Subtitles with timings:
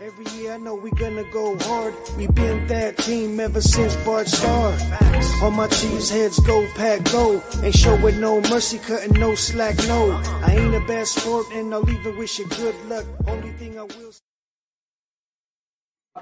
[0.00, 1.92] Every year I know we gonna go hard.
[2.16, 4.80] We been that team ever since Bart started.
[5.42, 7.42] All my cheese heads go pack go.
[7.64, 10.12] Ain't showing no mercy, cutting no slack, no.
[10.44, 13.06] I ain't a bad sport and I'll even wish you good luck.
[13.26, 14.12] Only thing I will.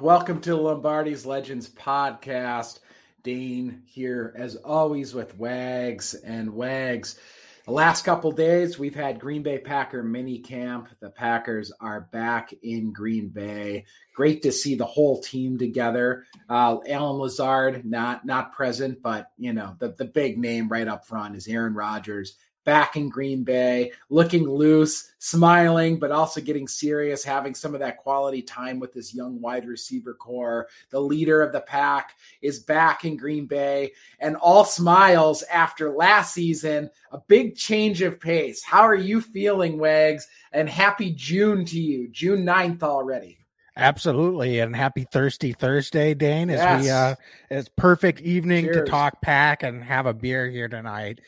[0.00, 2.78] Welcome to Lombardi's Legends podcast.
[3.22, 7.18] Dane here, as always, with Wags and Wags.
[7.66, 10.88] The last couple days, we've had Green Bay Packer mini camp.
[11.00, 13.86] The Packers are back in Green Bay.
[14.14, 16.26] Great to see the whole team together.
[16.48, 21.06] Uh, Allen Lazard not not present, but you know the the big name right up
[21.06, 22.36] front is Aaron Rodgers
[22.66, 27.96] back in Green Bay, looking loose, smiling, but also getting serious, having some of that
[27.96, 30.66] quality time with this young wide receiver corps.
[30.90, 36.34] The leader of the pack is back in Green Bay and all smiles after last
[36.34, 38.62] season, a big change of pace.
[38.62, 40.26] How are you feeling, Wags?
[40.52, 43.38] And happy June to you, June 9th already.
[43.78, 46.48] Absolutely, and happy Thirsty Thursday, Dane.
[46.48, 46.82] As yes.
[46.82, 47.14] we uh,
[47.50, 48.76] it's perfect evening Cheers.
[48.76, 51.20] to talk pack and have a beer here tonight.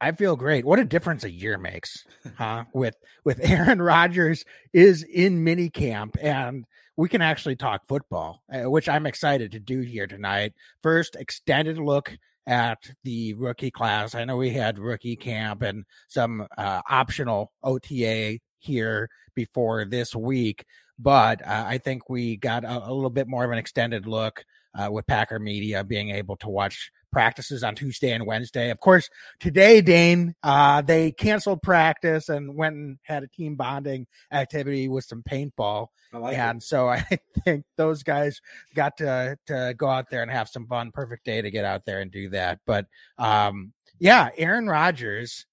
[0.00, 0.64] I feel great.
[0.64, 2.06] What a difference a year makes,
[2.38, 2.64] huh?
[2.72, 6.64] with with Aaron Rodgers is in mini camp and
[6.96, 10.52] we can actually talk football, uh, which I'm excited to do here tonight.
[10.82, 14.14] First, extended look at the rookie class.
[14.14, 20.64] I know we had rookie camp and some uh, optional OTA here before this week,
[20.98, 24.44] but uh, I think we got a, a, little bit more of an extended look
[24.74, 28.70] uh, with Packer Media being able to watch practices on Tuesday and Wednesday.
[28.70, 34.06] Of course, today, Dane, uh, they canceled practice and went and had a team bonding
[34.32, 35.88] activity with some paintball.
[36.12, 36.64] Like and it.
[36.64, 37.04] so I
[37.44, 38.40] think those guys
[38.74, 40.92] got to, to go out there and have some fun.
[40.92, 42.60] Perfect day to get out there and do that.
[42.66, 42.86] But
[43.18, 45.46] um, yeah, Aaron Rodgers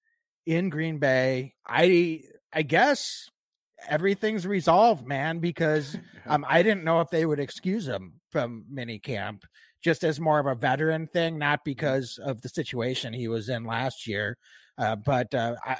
[0.46, 1.54] in Green Bay.
[1.66, 2.22] I
[2.52, 3.30] I guess
[3.88, 8.98] everything's resolved, man, because um, I didn't know if they would excuse him from mini
[8.98, 9.44] camp
[9.82, 11.70] just as more of a veteran thing, not mm-hmm.
[11.70, 14.36] because of the situation he was in last year.
[14.76, 15.78] Uh, but uh, I,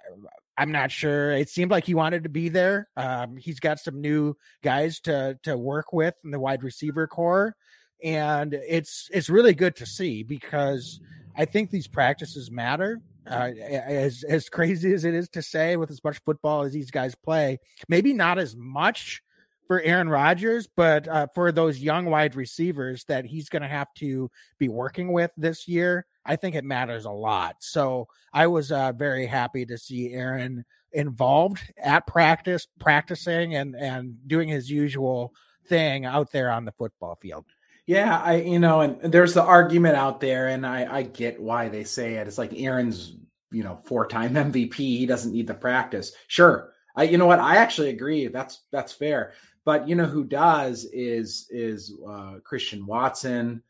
[0.56, 1.31] I'm not sure.
[1.32, 2.88] It seemed like he wanted to be there.
[2.97, 7.54] Um, he's got some new guys to to work with in the wide receiver corps,
[8.03, 11.00] and it's it's really good to see because
[11.37, 13.00] I think these practices matter.
[13.25, 16.91] Uh, as as crazy as it is to say, with as much football as these
[16.91, 19.22] guys play, maybe not as much
[19.68, 23.92] for Aaron Rodgers, but uh, for those young wide receivers that he's going to have
[23.96, 27.56] to be working with this year, I think it matters a lot.
[27.60, 34.16] So I was uh, very happy to see Aaron involved at practice, practicing and and
[34.26, 35.34] doing his usual
[35.66, 37.44] thing out there on the football field.
[37.86, 41.68] Yeah, I you know, and there's the argument out there, and I I get why
[41.68, 42.26] they say it.
[42.26, 43.16] It's like Aaron's
[43.50, 44.74] you know four time MVP.
[44.74, 46.12] He doesn't need the practice.
[46.26, 48.26] Sure, I you know what I actually agree.
[48.26, 49.32] That's that's fair.
[49.64, 53.62] But you know who does is is uh, Christian Watson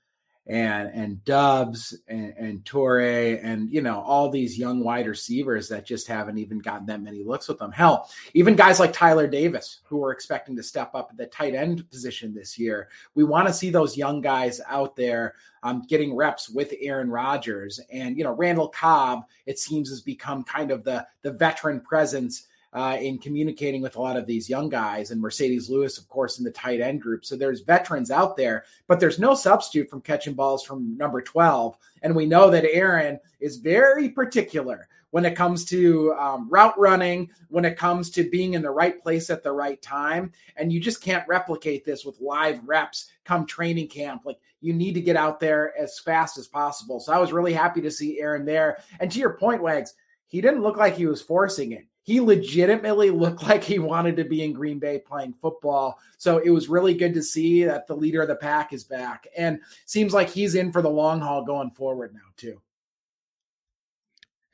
[0.47, 5.85] and and Doubs and, and Toure and you know all these young wide receivers that
[5.85, 7.71] just haven't even gotten that many looks with them.
[7.71, 11.55] Hell, even guys like Tyler Davis who are expecting to step up at the tight
[11.55, 12.89] end position this year.
[13.15, 17.79] We want to see those young guys out there um, getting reps with Aaron Rodgers
[17.93, 19.25] and you know Randall Cobb.
[19.45, 24.01] It seems has become kind of the the veteran presence uh, in communicating with a
[24.01, 27.25] lot of these young guys, and Marcedes Lewis, of course, in the tight end group.
[27.25, 31.77] So there's veterans out there, but there's no substitute from catching balls from number 12.
[32.03, 37.31] And we know that Aaron is very particular when it comes to um, route running,
[37.49, 40.31] when it comes to being in the right place at the right time.
[40.57, 44.23] And you just can't replicate this with live reps come training camp.
[44.27, 47.01] Like you need to get out there as fast as possible.
[47.01, 48.79] So I was really happy to see Aaron there.
[49.01, 49.95] And to your point, Wags,
[50.27, 54.25] he didn't look like he was forcing it he legitimately looked like he wanted to
[54.25, 55.99] be in Green Bay playing football.
[56.17, 59.27] So it was really good to see that the leader of the pack is back
[59.37, 62.63] and seems like he's in for the long haul going forward now, too.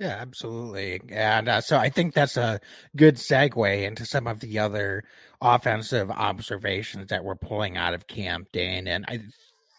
[0.00, 1.00] Yeah, absolutely.
[1.10, 2.58] And uh, so I think that's a
[2.96, 5.04] good segue into some of the other
[5.40, 8.88] offensive observations that we're pulling out of Camp Dane.
[8.88, 9.20] And I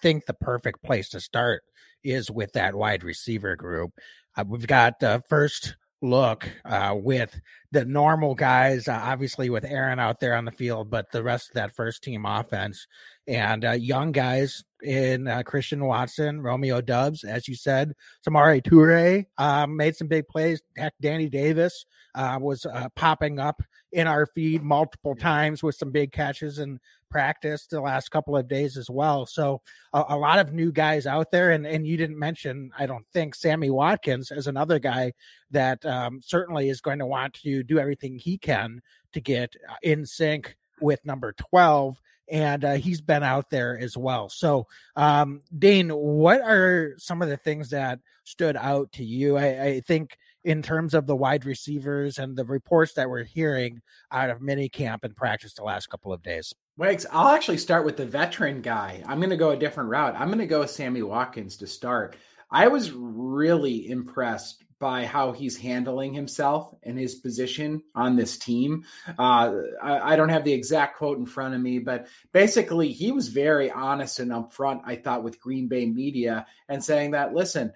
[0.01, 1.63] think the perfect place to start
[2.05, 3.91] is with that wide receiver group.
[4.37, 5.75] Uh, we've got the uh, first
[6.05, 7.39] look uh, with
[7.71, 11.49] the normal guys, uh, obviously with Aaron out there on the field, but the rest
[11.49, 12.87] of that first team offense
[13.27, 17.93] and uh, young guys in uh, Christian Watson, Romeo Doubs, as you said,
[18.25, 20.61] Samori Toure um, made some big plays.
[20.77, 23.61] Heck, Danny Davis uh, was uh, popping up
[23.91, 26.79] in our feed multiple times with some big catches and
[27.15, 29.25] practice the last couple of days as well.
[29.25, 29.61] So
[29.93, 33.07] a, a, lot of new guys out there, and and you didn't mention, I don't
[33.13, 35.13] think Sammy Watkins as another guy
[35.49, 38.81] that um, certainly is going to want to do everything he can
[39.13, 43.95] to get uh, in sync with number 12 and uh, he's been out there as
[43.95, 44.27] well.
[44.27, 44.67] So,
[44.97, 49.37] um, Dane, what are some of the things that stood out to you?
[49.37, 53.83] I, I, think in terms of the wide receivers and the reports that we're hearing
[54.11, 56.51] out of minicamp and practice the last couple of days.
[56.77, 59.01] Wags, I'll actually start with the veteran guy.
[59.07, 60.15] I'm going to go a different route.
[60.17, 62.17] I'm going to go with Sammy Watkins to start.
[62.51, 68.83] I was really impressed by how he's handling himself and his position on this team.
[69.17, 73.13] Uh, I, I, don't have the exact quote in front of me, but basically, he
[73.13, 77.71] was very honest and upfront, I thought, with Green Bay media and saying that, listen,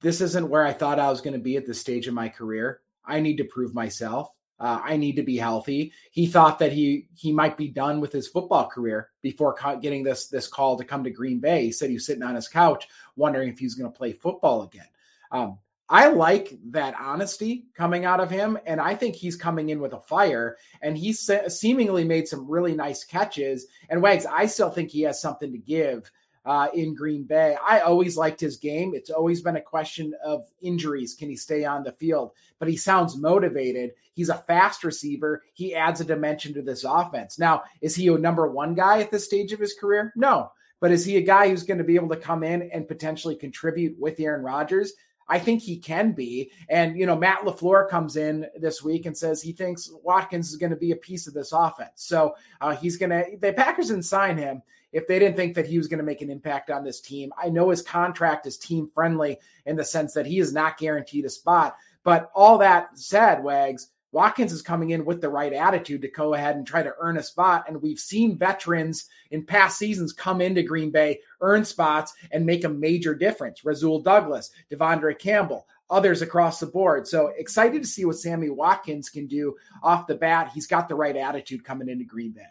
[0.00, 2.28] this isn't where I thought I was going to be at this stage of my
[2.28, 2.80] career.
[3.04, 4.28] I need to prove myself.
[4.60, 5.92] Uh, I need to be healthy.
[6.10, 10.28] He thought that he he might be done with his football career before getting this
[10.28, 11.64] this call to come to Green Bay.
[11.64, 12.86] He said he was sitting on his couch
[13.16, 14.86] wondering if he was going to play football again.
[15.32, 15.58] Um,
[15.88, 19.92] I like that honesty coming out of him, and I think he's coming in with
[19.92, 20.56] a fire.
[20.82, 23.66] And he se- seemingly made some really nice catches.
[23.88, 26.10] And Wags, I still think he has something to give
[26.44, 27.56] uh, in Green Bay.
[27.66, 28.94] I always liked his game.
[28.94, 31.14] It's always been a question of injuries.
[31.14, 32.32] Can he stay on the field?
[32.58, 33.92] But he sounds motivated.
[34.14, 35.42] He's a fast receiver.
[35.52, 37.38] He adds a dimension to this offense.
[37.38, 40.12] Now, is he a number one guy at this stage of his career?
[40.16, 40.52] No.
[40.80, 43.36] But is he a guy who's going to be able to come in and potentially
[43.36, 44.94] contribute with Aaron Rodgers?
[45.28, 46.50] I think he can be.
[46.68, 50.56] And, you know, Matt LaFleur comes in this week and says he thinks Watkins is
[50.56, 51.92] going to be a piece of this offense.
[51.96, 55.66] So uh, he's going to, the Packers didn't sign him if they didn't think that
[55.66, 57.32] he was going to make an impact on this team.
[57.40, 61.24] I know his contract is team friendly in the sense that he is not guaranteed
[61.24, 61.76] a spot.
[62.02, 66.34] But all that said, Wags, Watkins is coming in with the right attitude to go
[66.34, 67.64] ahead and try to earn a spot.
[67.68, 72.64] And we've seen veterans in past seasons come into Green Bay, earn spots, and make
[72.64, 73.64] a major difference.
[73.64, 77.06] Rasul Douglas, De'Vondre Campbell, others across the board.
[77.06, 80.50] So excited to see what Sammy Watkins can do off the bat.
[80.52, 82.42] He's got the right attitude coming into Green Bay.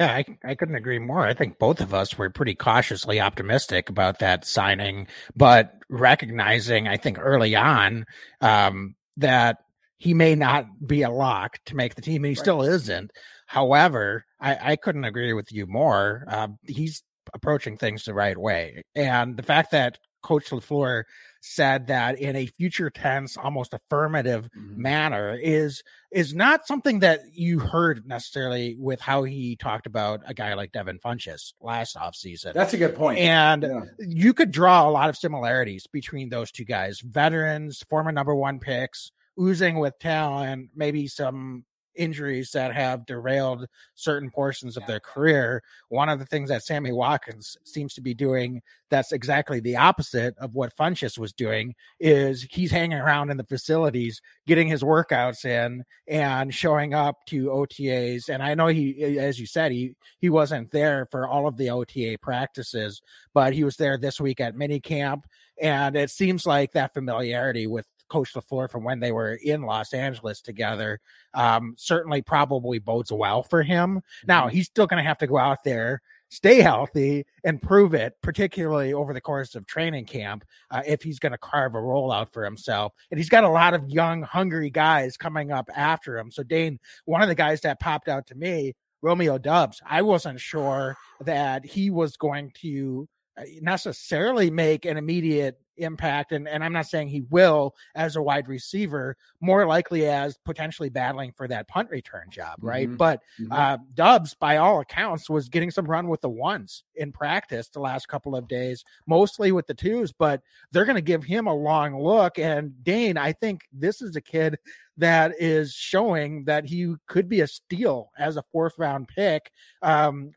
[0.00, 1.26] Yeah, I, I couldn't agree more.
[1.26, 6.98] I think both of us were pretty cautiously optimistic about that signing, but recognizing, I
[6.98, 8.04] think early on,
[8.42, 9.58] um, that
[9.96, 12.38] he may not be a lock to make the team, and he right.
[12.38, 13.10] still isn't.
[13.46, 16.24] However, I, I, couldn't agree with you more.
[16.28, 17.02] Uh, he's
[17.32, 21.04] approaching things the right way, and the fact that Coach Lafleur
[21.46, 24.82] said that in a future tense, almost affirmative mm-hmm.
[24.82, 30.34] manner is is not something that you heard necessarily with how he talked about a
[30.34, 32.52] guy like Devin Funchess last offseason.
[32.52, 33.18] That's a good point.
[33.18, 33.80] And yeah.
[33.98, 38.58] you could draw a lot of similarities between those two guys, veterans, former number one
[38.58, 41.64] picks, oozing with talent, maybe some
[41.96, 45.62] injuries that have derailed certain portions of their career.
[45.88, 50.36] One of the things that Sammy Watkins seems to be doing that's exactly the opposite
[50.38, 55.44] of what Funchess was doing is he's hanging around in the facilities, getting his workouts
[55.44, 58.28] in and showing up to OTAs.
[58.28, 61.70] And I know he, as you said, he, he wasn't there for all of the
[61.70, 63.02] OTA practices,
[63.34, 65.26] but he was there this week at mini camp.
[65.60, 69.92] And it seems like that familiarity with Coach LaFleur from when they were in Los
[69.92, 71.00] Angeles together
[71.34, 74.00] um, certainly probably bodes well for him.
[74.26, 74.56] Now, mm-hmm.
[74.56, 78.92] he's still going to have to go out there, stay healthy, and prove it, particularly
[78.92, 82.32] over the course of training camp, uh, if he's going to carve a role out
[82.32, 82.92] for himself.
[83.10, 86.30] And he's got a lot of young, hungry guys coming up after him.
[86.30, 90.40] So, Dane, one of the guys that popped out to me, Romeo Doubs, I wasn't
[90.40, 93.08] sure that he was going to
[93.38, 98.22] uh, necessarily make an immediate impact and, and i'm not saying he will as a
[98.22, 102.96] wide receiver more likely as potentially battling for that punt return job right mm-hmm.
[102.96, 103.52] but mm-hmm.
[103.56, 107.80] Uh, doubs by all accounts was getting some run with the ones in practice the
[107.80, 110.42] last couple of days mostly with the twos but
[110.72, 114.20] they're going to give him a long look and dane i think this is a
[114.20, 114.58] kid
[114.98, 119.52] that is showing that he could be a steal as a fourth round pick.
[119.82, 120.32] Um,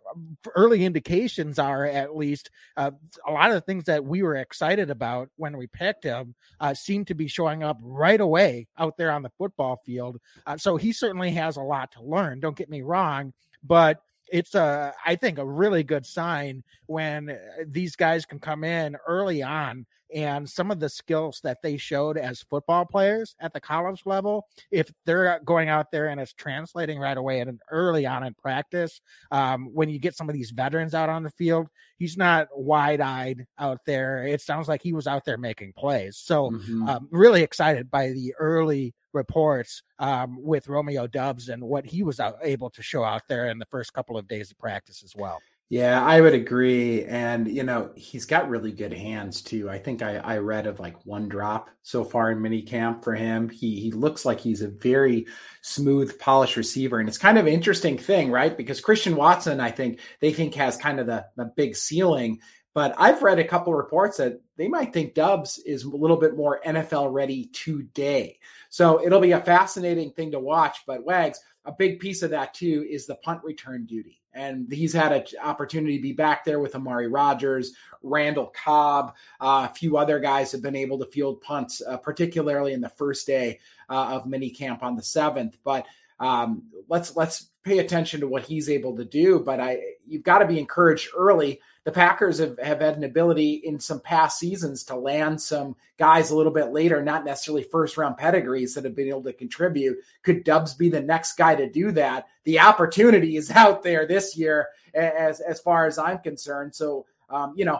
[0.55, 2.91] early indications are at least uh,
[3.25, 6.73] a lot of the things that we were excited about when we picked him uh,
[6.73, 10.19] seem to be showing up right away out there on the football field.
[10.45, 12.39] Uh, so he certainly has a lot to learn.
[12.39, 13.33] Don't get me wrong,
[13.63, 18.63] but it's a I think a really good sign when uh, these guys can come
[18.63, 23.53] in early on and some of the skills that they showed as football players at
[23.53, 28.05] the college level, if they're going out there and it's translating right away and early
[28.05, 29.01] on in practice,
[29.31, 33.01] um, when you get some of these veterans out on the field, he's not wide
[33.01, 34.25] eyed out there.
[34.25, 36.17] It sounds like he was out there making plays.
[36.17, 36.87] So, mm-hmm.
[36.87, 42.19] um, really excited by the early reports um, with Romeo Doubs and what he was
[42.41, 45.39] able to show out there in the first couple of days of practice as well.
[45.71, 47.05] Yeah, I would agree.
[47.05, 49.69] And, you know, he's got really good hands too.
[49.69, 53.13] I think I, I read of like one drop so far in mini camp for
[53.13, 53.49] him.
[53.49, 55.27] He he looks like he's a very
[55.61, 56.99] smooth, polished receiver.
[56.99, 58.57] And it's kind of an interesting thing, right?
[58.57, 62.39] Because Christian Watson, I think they think has kind of the, the big ceiling.
[62.73, 66.35] But I've read a couple reports that they might think Doubs is a little bit
[66.35, 68.39] more NFL ready today.
[68.69, 70.79] So it'll be a fascinating thing to watch.
[70.87, 74.21] But Wags, a big piece of that too is the punt return duty.
[74.33, 77.73] And he's had an opportunity to be back there with Amari Rogers,
[78.03, 82.73] Randall Cobb, uh, a few other guys have been able to field punts, uh, particularly
[82.73, 85.57] in the first day uh, of mini camp on the seventh.
[85.63, 85.85] But
[86.19, 89.39] um, let's let's pay attention to what he's able to do.
[89.39, 91.59] But I you've got to be encouraged early
[91.89, 96.29] the Packers have, have had an ability in some past seasons to land some guys
[96.29, 99.97] a little bit later, not necessarily first round pedigrees that have been able to contribute.
[100.21, 102.27] Could Doubs be the next guy to do that?
[102.43, 106.75] The opportunity is out there this year, as as far as I'm concerned.
[106.75, 107.79] So, um, you know,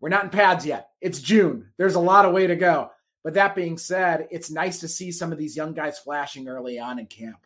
[0.00, 0.90] we're not in pads yet.
[1.00, 1.70] It's June.
[1.76, 2.90] There's a lot of way to go.
[3.24, 6.78] But that being said, it's nice to see some of these young guys flashing early
[6.78, 7.38] on in camp.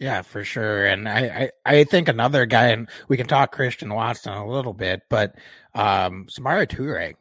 [0.00, 0.86] Yeah, for sure.
[0.86, 4.72] And I, I, I, think another guy, and we can talk Christian Watson a little
[4.72, 5.36] bit, but
[5.74, 7.14] um, Samori Toure,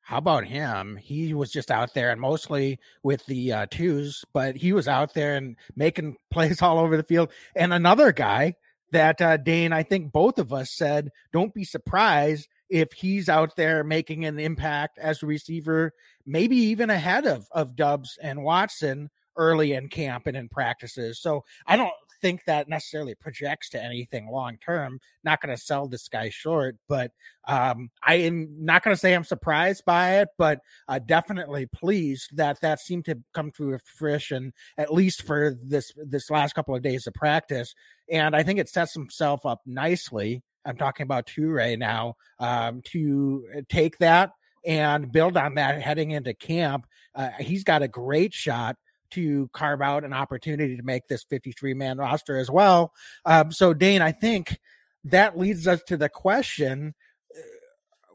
[0.00, 0.96] how about him?
[0.96, 5.14] He was just out there and mostly with the uh, twos, but he was out
[5.14, 7.30] there and making plays all over the field.
[7.54, 8.54] And another guy
[8.92, 13.56] that uh, Dane, I think both of us said, don't be surprised if he's out
[13.56, 15.92] there making an impact as a receiver,
[16.26, 21.20] maybe even ahead of of Doubs and Watson early in camp and in practices.
[21.20, 21.92] So I don't
[22.24, 24.98] think that necessarily projects to anything long term.
[25.24, 27.10] Not going to sell this guy short, but
[27.46, 32.34] um, I am not going to say I'm surprised by it, but uh, definitely pleased
[32.38, 36.80] that that seemed to come to fruition at least for this this last couple of
[36.80, 37.74] days of practice.
[38.10, 40.42] And I think it sets himself up nicely.
[40.64, 44.30] I'm talking about Toure now um, to take that
[44.64, 46.86] and build on that heading into camp.
[47.14, 48.76] Uh, he's got a great shot
[49.14, 52.92] to carve out an opportunity to make this 53 man roster as well.
[53.24, 54.58] Um, so, Dane, I think
[55.04, 56.94] that leads us to the question.
[57.34, 57.40] Uh,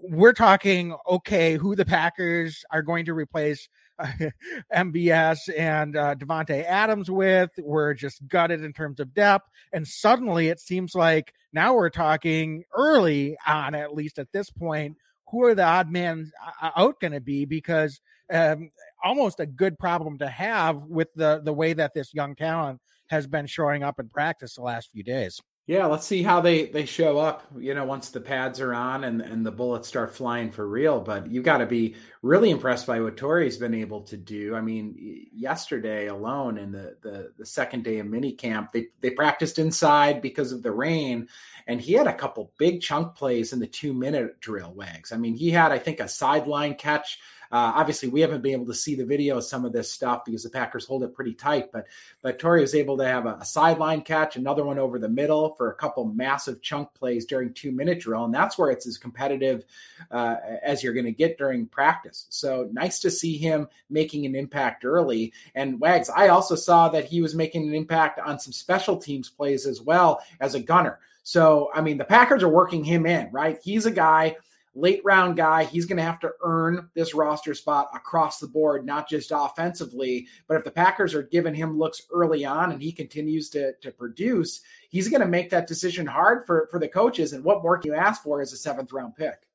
[0.02, 3.68] we're talking, okay, who the Packers are going to replace
[4.00, 4.08] uh,
[4.76, 7.52] MVS and uh, Davante Adams with.
[7.58, 9.50] We're just gutted in terms of depth.
[9.74, 14.98] And suddenly it seems like now we're talking early on, at least at this point,
[15.32, 16.32] who are the odd man
[16.62, 17.46] uh, out going to be?
[17.46, 18.72] Because um,
[19.04, 23.28] almost a good problem to have with the the way that this young talent has
[23.28, 25.42] been showing up in practice the last few days.
[25.70, 27.44] Yeah, let's see how they they show up.
[27.56, 31.00] You know, once the pads are on and and the bullets start flying for real.
[31.00, 34.56] But you got to be really impressed by what Toure's been able to do.
[34.56, 39.12] I mean, yesterday alone in the the, the second day of mini camp, they they
[39.12, 41.28] practiced inside because of the rain,
[41.68, 45.12] and he had a couple big chunk plays in the two minute drill wags.
[45.12, 47.20] I mean, he had I think a sideline catch
[47.52, 50.24] uh, obviously, we haven't been able to see the video of some of this stuff
[50.26, 51.72] because the Packers hold it pretty tight.
[51.72, 51.88] But
[52.22, 55.56] but Toure was able to have a, a sideline catch, another one over the middle
[55.56, 58.98] for a couple massive chunk plays during two minute drill, and that's where it's as
[58.98, 59.66] competitive
[60.12, 62.28] uh, as you're going to get during practice.
[62.30, 65.34] So nice to see him making an impact early.
[65.56, 69.30] And Wags, I also saw that he was making an impact on some special teams
[69.30, 71.00] plays as well as a gunner.
[71.24, 73.60] So, I mean, the Packers are working him in, right?
[73.64, 74.36] He's a guy
[74.76, 75.64] late round guy.
[75.64, 80.28] He's going to have to earn this roster spot across the board, not just offensively.
[80.48, 83.92] But if the Packers are giving him looks early on and he continues to, to
[83.92, 87.34] produce, he's going to make that decision hard for, for the coaches.
[87.34, 89.49] And what more can you ask for as a seventh round pick?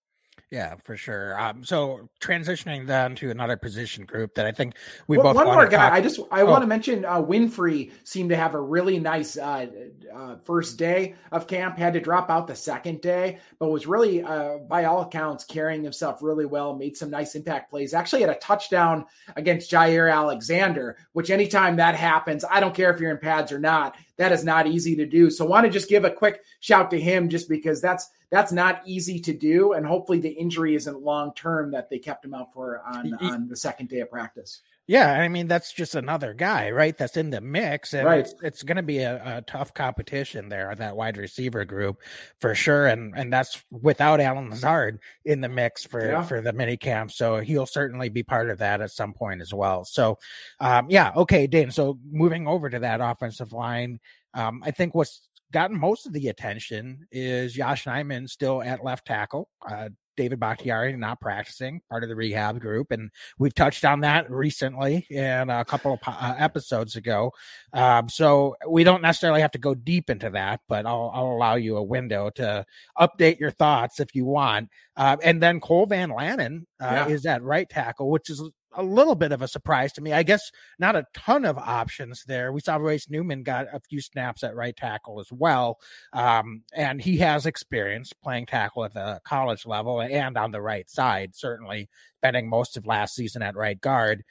[0.51, 1.39] Yeah, for sure.
[1.41, 4.75] Um, so transitioning then to another position group that I think
[5.09, 5.89] we well, both one more guy.
[5.89, 6.47] Talk- I just I oh.
[6.47, 9.67] want to mention uh, Winfree seemed to have a really nice uh,
[10.15, 11.79] uh, first day of camp.
[11.79, 15.83] Had to drop out the second day, but was really uh, by all accounts carrying
[15.83, 16.77] himself really well.
[16.77, 17.95] Made some nice impact plays.
[17.95, 23.01] Actually had a touchdown against Jaire Alexander, which anytime that happens, I don't care if
[23.01, 23.97] you're in pads or not.
[24.17, 25.31] That is not easy to do.
[25.31, 28.83] So want to just give a quick shout to him just because that's that's not
[28.87, 29.73] easy to do.
[29.73, 33.49] And hopefully the injury isn't long term that they kept him out for on, on
[33.49, 34.61] the second day of practice.
[34.87, 36.97] Yeah, I mean that's just another guy, right?
[36.97, 38.19] That's in the mix, and right.
[38.19, 42.03] it's, it's going to be a, a, tough competition there on that wide receiver group
[42.39, 46.23] for sure, and and that's without Allen Lazard in the mix for yeah.
[46.23, 49.55] for the mini camp, so he'll certainly be part of that at some point as
[49.55, 49.87] well.
[49.87, 50.19] So,
[50.61, 51.71] um, yeah, okay, Dane.
[51.71, 54.01] So moving over to that offensive line,
[54.35, 59.07] um, I think what's gotten most of the attention is Yosh Nijman still at left
[59.07, 59.49] tackle.
[59.67, 64.31] Uh, David Bakhtiari not practicing, part of the rehab group, and we've touched on that
[64.31, 67.33] recently in a couple of uh, episodes ago.
[67.73, 71.55] Um, so we don't necessarily have to go deep into that, but I'll, I'll allow
[71.55, 72.65] you a window to
[72.99, 74.71] update your thoughts if you want.
[74.97, 77.09] Uh, and then Cole Van Lanen uh, yeah.
[77.09, 78.43] is at right tackle, which is
[78.77, 80.13] a little bit of a surprise to me.
[80.13, 82.53] I guess not a ton of options there.
[82.53, 85.79] We saw Royce Newman got a few snaps at right tackle as well.
[86.13, 90.89] Um, and he has experience playing tackle at the college level and on the right
[90.89, 91.89] side, certainly
[92.19, 94.25] spending most of last season at right guard.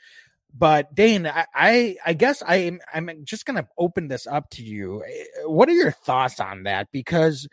[0.55, 4.63] But Dane, I, I, I guess I, I'm just going to open this up to
[4.63, 5.03] you.
[5.45, 6.89] What are your thoughts on that?
[6.91, 7.47] Because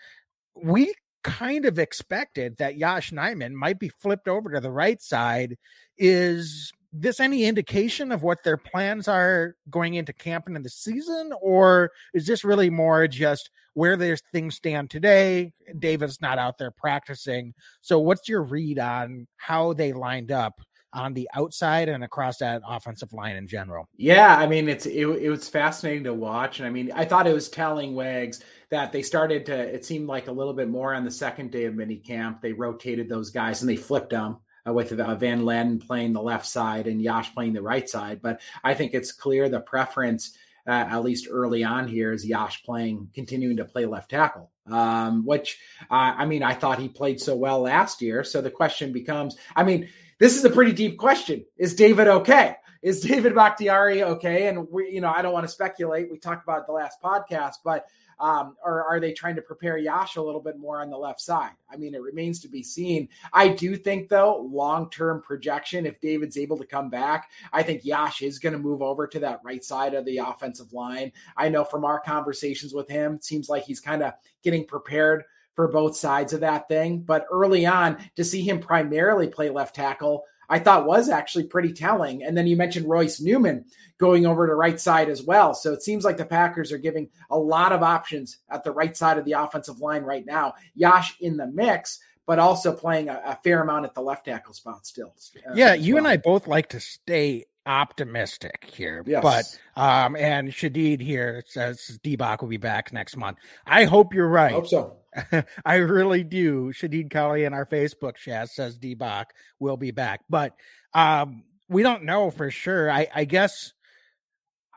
[0.54, 5.56] we kind of expected that Yosh Nijman might be flipped over to the right side.
[5.96, 10.70] Is this any indication of what their plans are going into camp and in the
[10.70, 15.52] season, or is this really more just where their things stand today?
[15.78, 17.54] David's not out there practicing.
[17.80, 20.60] So, what's your read on how they lined up
[20.92, 23.88] on the outside and across that offensive line in general?
[23.96, 27.28] Yeah, I mean, it's it, it was fascinating to watch, and I mean, I thought
[27.28, 29.54] it was telling Wags that they started to.
[29.54, 32.40] It seemed like a little bit more on the second day of mini camp.
[32.40, 36.22] They rotated those guys and they flipped them uh, with uh, Van Lanen playing the
[36.22, 38.20] left side and Yosh playing the right side.
[38.22, 40.36] But I think it's clear the preference,
[40.66, 44.50] uh, at least early on here, is Yosh playing, continuing to play left tackle.
[44.70, 45.58] Um, which
[45.90, 48.22] uh, I mean, I thought he played so well last year.
[48.22, 49.88] So the question becomes, I mean,
[50.18, 51.44] this is a pretty deep question.
[51.56, 52.56] Is David okay?
[52.82, 54.48] Is David Bakhtiari okay?
[54.48, 56.10] And we, you know, I don't want to speculate.
[56.10, 57.86] We talked about the last podcast, but
[58.20, 61.20] um, or are they trying to prepare Yosh a little bit more on the left
[61.22, 61.52] side?
[61.70, 63.08] I mean, it remains to be seen.
[63.32, 67.84] I do think, though, long term projection, if David's able to come back, I think
[67.84, 71.12] Yosh is going to move over to that right side of the offensive line.
[71.36, 75.24] I know from our conversations with him, it seems like he's kind of getting prepared
[75.54, 77.00] for both sides of that thing.
[77.00, 81.72] But early on, to see him primarily play left tackle, I thought was actually pretty
[81.72, 82.24] telling.
[82.24, 83.64] And then you mentioned Royce Newman
[83.98, 85.54] going over to right side as well.
[85.54, 88.96] So it seems like the Packers are giving a lot of options at the right
[88.96, 90.54] side of the offensive line right now.
[90.74, 94.52] Yosh in the mix, but also playing a, a fair amount at the left tackle
[94.52, 95.14] spot still.
[95.48, 96.04] Uh, yeah, you well.
[96.04, 99.04] and I both like to stay optimistic here.
[99.06, 99.22] Yes.
[99.22, 103.38] But um and Shadid here says D-Bach will be back next month.
[103.66, 104.50] I hope you're right.
[104.50, 104.96] I hope so.
[105.64, 106.72] I really do.
[106.72, 110.20] Shadid Kelly in our Facebook chat says D-Bach will be back.
[110.28, 110.54] But
[110.94, 112.90] um we don't know for sure.
[112.90, 113.72] I, I guess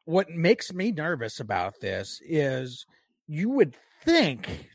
[0.05, 2.85] what makes me nervous about this is
[3.27, 4.69] you would think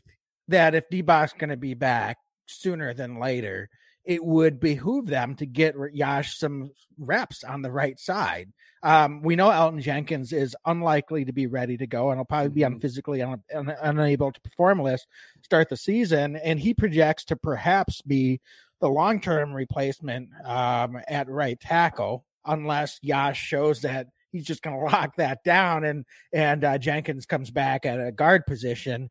[0.49, 3.69] that if D-Bach's going to be back sooner than later,
[4.03, 8.51] it would behoove them to get Yosh some reps on the right side.
[8.81, 12.49] Um, we know Elgton Jenkins is unlikely to be ready to go, and he'll probably
[12.49, 15.07] be on physically un- un- unable to perform list
[15.41, 16.37] start the season.
[16.37, 18.39] And he projects to perhaps be
[18.79, 24.77] the long term replacement um, at right tackle, unless Yosh shows that he's just going
[24.77, 29.09] to lock that down, and and uh, Jenkins comes back at a guard position.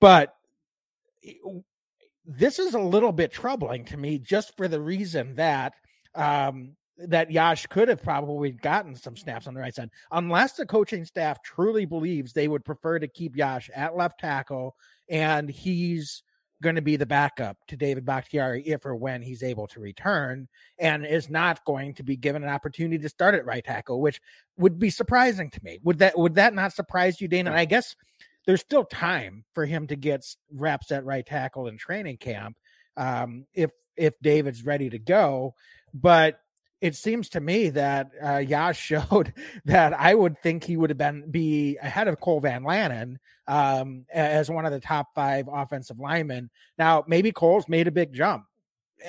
[0.00, 0.34] But
[2.24, 5.74] this is a little bit troubling to me just for the reason that
[6.14, 10.66] um, that Yosh could have probably gotten some snaps on the right side, unless the
[10.66, 14.76] coaching staff truly believes they would prefer to keep Yosh at left tackle
[15.08, 16.22] and he's
[16.62, 20.48] going to be the backup to David Bakhtiari if or when he's able to return
[20.78, 24.20] and is not going to be given an opportunity to start at right tackle, which
[24.56, 25.80] would be surprising to me.
[25.82, 27.50] Would that would that not surprise you, Dana?
[27.50, 27.96] And I guess
[28.46, 32.56] there's still time for him to get reps at right tackle in training camp
[32.96, 35.54] um, if if David's ready to go.
[35.92, 36.40] But
[36.82, 39.32] it seems to me that uh, Yosh showed
[39.64, 43.16] that I would think he would have been be ahead of Cole Van Lanen
[43.46, 46.50] um, as one of the top five offensive linemen.
[46.76, 48.44] Now, maybe Cole's made a big jump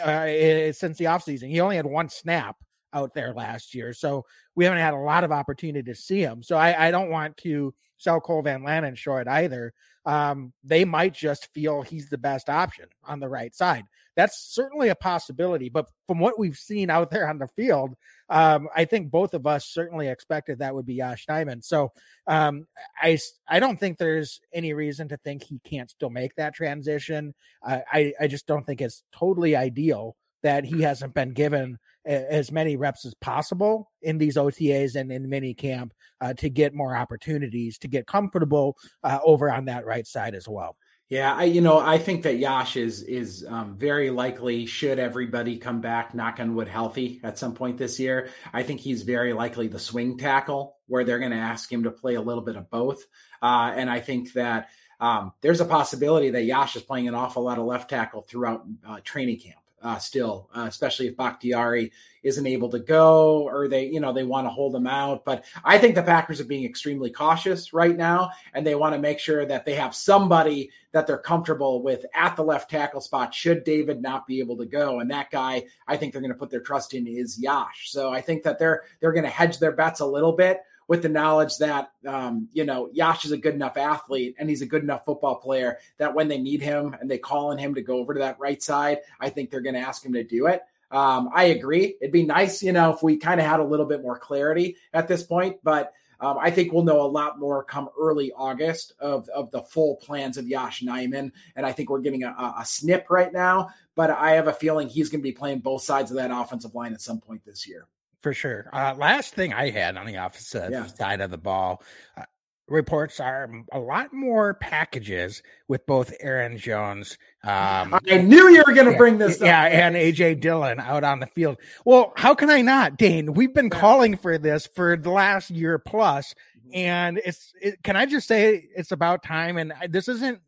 [0.02, 0.26] uh,
[0.72, 1.50] since the offseason.
[1.50, 2.56] He only had one snap
[2.94, 6.44] out there last year, so we haven't had a lot of opportunity to see him.
[6.44, 9.74] So I, I don't want to sell Cole Van Lanen short either.
[10.06, 13.86] Um, they might just feel he's the best option on the right side.
[14.16, 15.70] That's certainly a possibility.
[15.70, 17.96] But from what we've seen out there on the field,
[18.30, 21.64] um, I think both of us certainly expected that would be Yosh Nijman.
[21.64, 21.92] So
[22.28, 22.68] um,
[23.02, 27.34] I, I don't think there's any reason to think he can't still make that transition.
[27.66, 32.52] Uh, I, I just don't think it's totally ideal that he hasn't been given as
[32.52, 36.96] many reps as possible in these OTAs and in mini camp uh, to get more
[36.96, 40.76] opportunities to get comfortable uh, over on that right side as well.
[41.14, 45.58] Yeah, I you know I think that Yosh is is um, very likely should everybody
[45.58, 48.30] come back knock on wood healthy at some point this year.
[48.52, 51.92] I think he's very likely the swing tackle where they're going to ask him to
[51.92, 53.02] play a little bit of both,
[53.44, 57.44] uh, and I think that Um, there's a possibility that Yosh is playing an awful
[57.44, 59.63] lot of left tackle throughout uh, training camp.
[59.84, 61.92] Uh, still, uh, especially if Bakhtiari
[62.24, 65.26] isn't able to go or they, you know, they want to hold him out.
[65.26, 69.02] But I think the Packers are being extremely cautious right now, and they want to
[69.02, 73.34] make sure that they have somebody that they're comfortable with at the left tackle spot
[73.34, 75.02] should David not be able to go.
[75.02, 77.92] And that guy, I think they're going to put their trust in is Yosh.
[77.92, 81.02] So I think that they're they're going to hedge their bets a little bit with
[81.02, 84.66] the knowledge that um, you know Yosh is a good enough athlete and he's a
[84.68, 87.82] good enough football player that when they need him and they call on him to
[87.82, 90.48] go over to that right side, I think they're going to ask him to do
[90.48, 90.62] it.
[90.92, 91.96] Um, I agree.
[92.00, 94.78] It'd be nice, you know, if we kind of had a little bit more clarity
[94.94, 98.94] at this point, but um, I think we'll know a lot more come early August
[99.00, 101.32] of, of the full plans of Yosh Nijman.
[101.56, 104.88] And I think we're getting a, a snip right now, but I have a feeling
[104.88, 107.68] he's going to be playing both sides of that offensive line at some point this
[107.68, 107.88] year.
[108.24, 108.70] For sure.
[108.72, 110.86] Uh, last thing I had on the offensive yeah.
[110.86, 111.84] side of the ball,
[112.16, 112.24] uh,
[112.70, 117.18] reports are a lot more packages with both Aaron Jones.
[117.44, 119.74] Um, I knew you were going to yeah, bring this yeah, up.
[119.74, 121.58] and AJ Dillon out on the field.
[121.84, 123.34] Well, how can I not, Dane?
[123.34, 123.78] We've been yeah.
[123.80, 126.76] calling for this for the last year plus, mm-hmm.
[126.76, 127.52] and it's.
[127.62, 129.58] It, can I just say it's about time?
[129.58, 130.40] And this isn't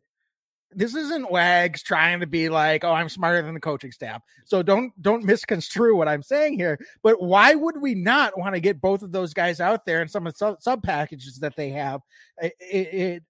[0.72, 4.22] this isn't wags trying to be like oh i'm smarter than the coaching staff.
[4.44, 8.60] So don't don't misconstrue what i'm saying here but why would we not want to
[8.60, 11.56] get both of those guys out there and some of the sub, sub packages that
[11.56, 12.00] they have?
[12.40, 13.22] It, it,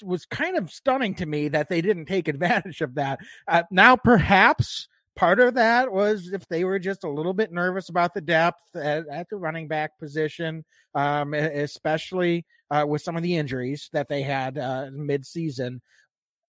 [0.00, 3.18] was kind of stunning to me that they didn't take advantage of that.
[3.48, 7.88] Uh, now perhaps part of that was if they were just a little bit nervous
[7.88, 13.22] about the depth at, at the running back position um, especially uh, with some of
[13.22, 15.80] the injuries that they had uh, mid-season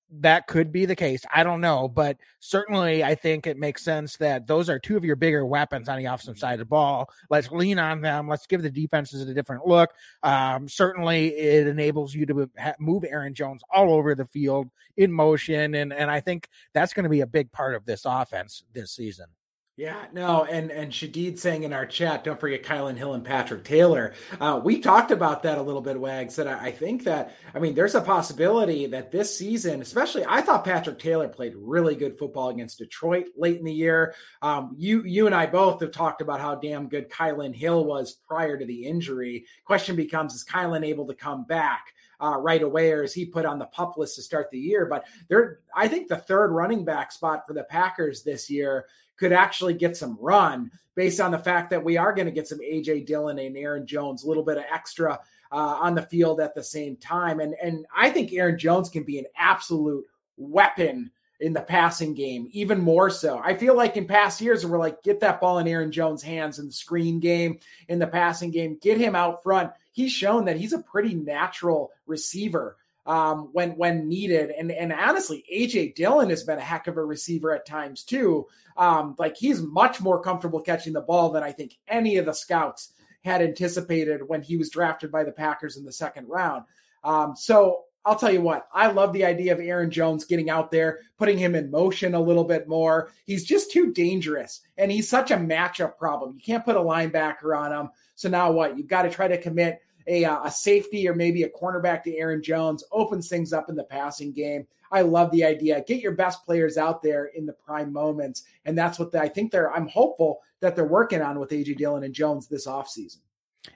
[0.10, 1.26] that could be the case.
[1.34, 5.04] I don't know, but certainly I think it makes sense that those are two of
[5.04, 7.10] your bigger weapons on the offensive side of the ball.
[7.30, 8.28] Let's lean on them.
[8.28, 9.92] Let's give the defenses a different look.
[10.24, 15.76] Um, certainly, it enables you to move Aaron Jones all over the field in motion,
[15.76, 18.92] and and I think that's going to be a big part of this offense this
[18.92, 19.28] season.
[19.78, 23.64] Yeah, no, and and Shadid saying in our chat, don't forget Kylin Hill and Patrick
[23.64, 24.16] Taylor.
[24.42, 26.36] Uh, we talked about that a little bit, Wags.
[26.38, 30.42] That I, I, think that I mean, there's a possibility that this season, especially, I
[30.42, 34.16] thought Patrick Taylor played really good football against Detroit late in the year.
[34.42, 38.14] Um, you you and I both have talked about how damn good Kylin Hill was
[38.28, 39.46] prior to the injury.
[39.64, 41.94] Question becomes: Is Kylin able to come back?
[42.20, 44.88] Uh, right away, or is he put on the pup list to start the year?
[44.88, 48.88] But there, I think the third running back spot for the Packers this year
[49.18, 52.48] could actually get some run based on the fact that we are going to get
[52.48, 55.20] some AJ Dillon and Aaron Jones, a little bit of extra
[55.52, 57.40] uh, on the field at the same time.
[57.40, 60.06] And and I think Aaron Jones can be an absolute
[60.38, 63.40] weapon in the passing game, even more so.
[63.44, 66.58] I feel like in past years, we're like, get that ball in Aaron Jones' hands
[66.58, 69.72] in the screen game, in the passing game, get him out front.
[69.92, 72.78] He's shown that he's a pretty natural receiver
[73.08, 74.52] um, when when needed.
[74.52, 78.46] And and honestly, AJ Dillon has been a heck of a receiver at times too.
[78.76, 82.34] Um, like he's much more comfortable catching the ball than I think any of the
[82.34, 82.92] scouts
[83.24, 86.66] had anticipated when he was drafted by the Packers in the second round.
[87.04, 90.72] Um, so I'll tell you what, I love the idea of Aaron Jones getting out
[90.72, 93.12] there, putting him in motion a little bit more.
[93.26, 96.36] He's just too dangerous and he's such a matchup problem.
[96.36, 97.90] You can't put a linebacker on him.
[98.16, 98.78] So now what?
[98.78, 102.16] You've got to try to commit a, uh, a safety or maybe a cornerback to
[102.16, 104.66] Aaron Jones, opens things up in the passing game.
[104.92, 105.84] I love the idea.
[105.86, 108.44] Get your best players out there in the prime moments.
[108.66, 111.78] And that's what the, I think they're, I'm hopeful that they're working on with AJ
[111.78, 113.18] Dillon and Jones this offseason.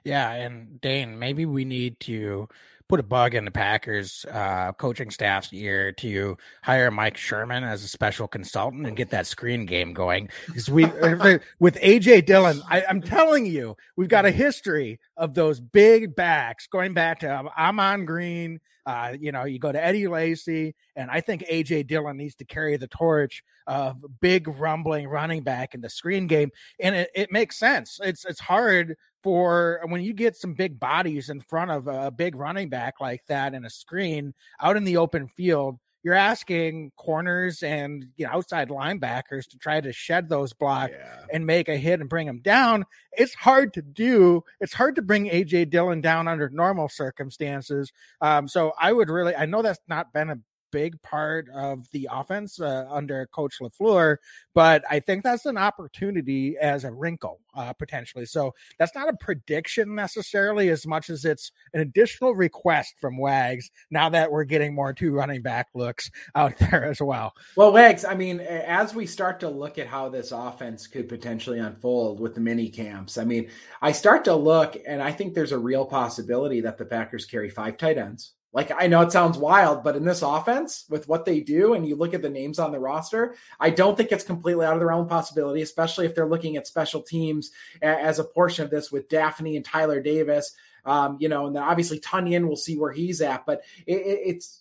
[0.04, 0.30] Yeah.
[0.32, 2.48] And Dane, maybe we need to
[2.88, 7.84] put a bug in the Packers uh, coaching staff's ear to hire Mike Sherman as
[7.84, 10.28] a special consultant and get that screen game going.
[10.46, 10.84] Because we
[11.58, 16.66] with AJ Dillon, I, am telling you, we've got a history of those big backs
[16.66, 18.60] going back to um, Ahman Green.
[18.84, 22.44] Uh, you know, you go to Eddie Lacy, and I think AJ Dillon needs to
[22.44, 27.32] carry the torch of big rumbling running back in the screen game, and it, it
[27.32, 28.00] makes sense.
[28.02, 32.34] It's it's hard for when you get some big bodies in front of a big
[32.34, 37.62] running back like that in a screen out in the open field you're asking corners
[37.62, 41.24] and you know outside linebackers to try to shed those blocks yeah.
[41.32, 42.84] and make a hit and bring them down.
[43.12, 44.42] It's hard to do.
[44.60, 47.92] It's hard to bring AJ Dillon down under normal circumstances.
[48.20, 50.38] Um, so I would really, I know that's not been a
[50.72, 54.16] big part of the offense uh, under Coach LaFleur,
[54.54, 58.26] but I think that's an opportunity as a wrinkle uh, potentially.
[58.26, 63.70] So that's not a prediction necessarily as much as it's an additional request from Wags
[63.90, 67.34] now that we're getting more two running back looks out there as well.
[67.56, 71.58] Well, Wags, I mean, as we start to look at how this offense could potentially
[71.58, 75.52] unfold with the mini camps, I mean, I start to look and I think there's
[75.52, 79.38] a real possibility that the Packers carry five tight ends Like I know it sounds
[79.38, 82.58] wild, but in this offense, with what they do, and you look at the names
[82.58, 86.04] on the roster, I don't think it's completely out of the realm of possibility, especially
[86.04, 90.00] if they're looking at special teams as a portion of this with Daphne and Tyler
[90.00, 90.52] Davis.
[90.84, 94.20] Um, you know, and then obviously Tonyan, we'll see where he's at, but it, it,
[94.26, 94.60] it's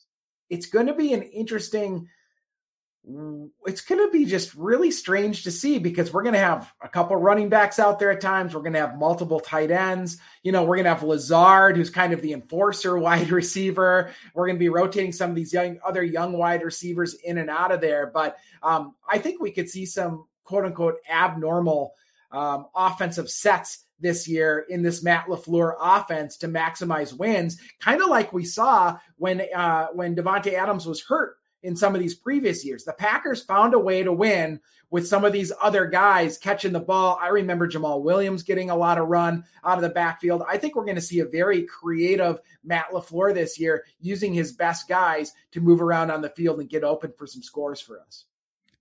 [0.50, 2.08] it's going to be an interesting
[3.66, 6.88] it's going to be just really strange to see because we're going to have a
[6.88, 8.54] couple running backs out there at times.
[8.54, 10.18] We're going to have multiple tight ends.
[10.44, 14.12] You know, we're going to have Lazard, who's kind of the enforcer wide receiver.
[14.36, 17.50] We're going to be rotating some of these young other young wide receivers in and
[17.50, 18.12] out of there.
[18.14, 21.96] But um, I think we could see some quote unquote abnormal
[22.32, 28.10] um, offensive sets this year in this Matt LaFleur offense to maximize wins, kind of
[28.10, 32.66] like we saw when uh, when Davante Adams was hurt in some of these previous
[32.66, 32.84] years.
[32.84, 36.80] The Packers found a way to win with some of these other guys catching the
[36.80, 37.18] ball.
[37.22, 40.44] I remember Jamaal Williams getting a lot of run out of the backfield.
[40.48, 44.52] I think we're going to see a very creative Matt LaFleur this year using his
[44.52, 48.02] best guys to move around on the field and get open for some scores for
[48.02, 48.26] us.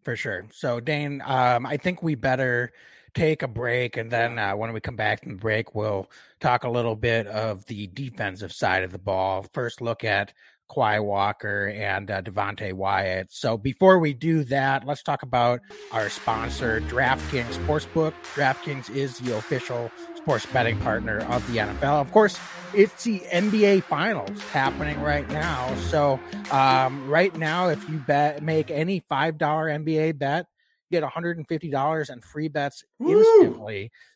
[0.03, 0.47] For sure.
[0.53, 2.73] So, Dane, um, I think we better
[3.15, 3.97] take a break.
[3.97, 7.27] And then uh, when we come back from the break, we'll talk a little bit
[7.27, 9.47] of the defensive side of the ball.
[9.53, 10.33] First, look at
[10.73, 13.29] Quay Walker and uh, Devonte Wyatt.
[13.31, 15.61] So before we do that, let's talk about
[15.93, 18.13] our sponsor, DraftKings Sportsbook.
[18.35, 22.01] DraftKings is the official sports betting partner of the NFL.
[22.01, 22.39] Of course,
[22.75, 25.75] it's the NBA Finals happening right now.
[25.89, 30.47] So um, right now, if you bet make any five dollar NBA bet,
[30.91, 33.23] get $150 and free bets Woo!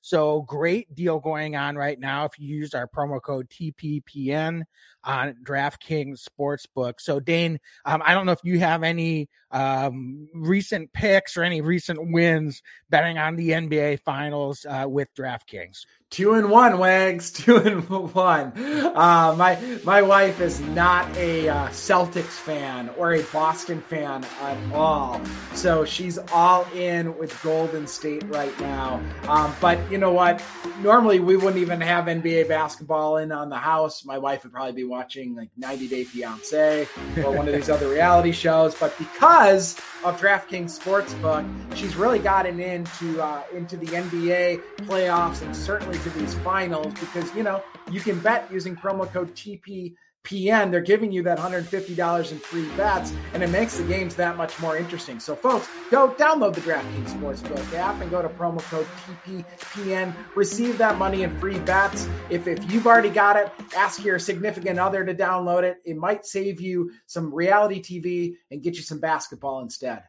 [0.05, 4.65] So great deal going on right now if you use our promo code TPPN
[5.03, 7.01] on DraftKings Sportsbook.
[7.01, 11.63] So Dane, um, I don't know if you have any um, recent picks or any
[11.63, 15.87] recent wins betting on the NBA Finals uh, with DraftKings.
[16.11, 17.33] Two and one, Wags.
[17.33, 18.53] Two and one.
[18.57, 24.73] Uh, my my wife is not a uh, Celtics fan or a Boston fan at
[24.73, 25.21] all,
[25.55, 29.03] so she's all in with Golden State right now.
[29.27, 30.43] Um, but you know what?
[30.83, 34.05] Normally we wouldn't even have NBA basketball in on the house.
[34.05, 37.89] My wife would probably be watching like 90 Day Fiance or one of these other
[37.89, 38.75] reality shows.
[38.75, 45.55] But because of DraftKings Sportsbook, she's really gotten into uh, into the NBA playoffs and
[45.55, 49.95] certainly to these finals because you know you can bet using promo code TP
[50.25, 54.39] PN, they're giving you that $150 in free bets, and it makes the games that
[54.39, 55.21] much more interesting.
[55.21, 58.87] So, folks, go download the DraftKings Sportsbook app and go to promo code
[59.27, 60.15] TPPN.
[60.35, 62.09] Receive that money in free bets.
[62.31, 65.77] If, if you've already got it, ask your significant other to download it.
[65.85, 70.05] It might save you some reality TV and get you some basketball instead.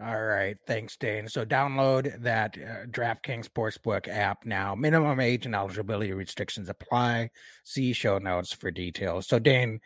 [0.00, 0.56] All right.
[0.64, 1.28] Thanks, Dane.
[1.28, 4.76] So download that uh, DraftKings Sportsbook app now.
[4.76, 7.30] Minimum age and eligibility restrictions apply.
[7.64, 9.26] See show notes for details.
[9.26, 9.80] So, Dane,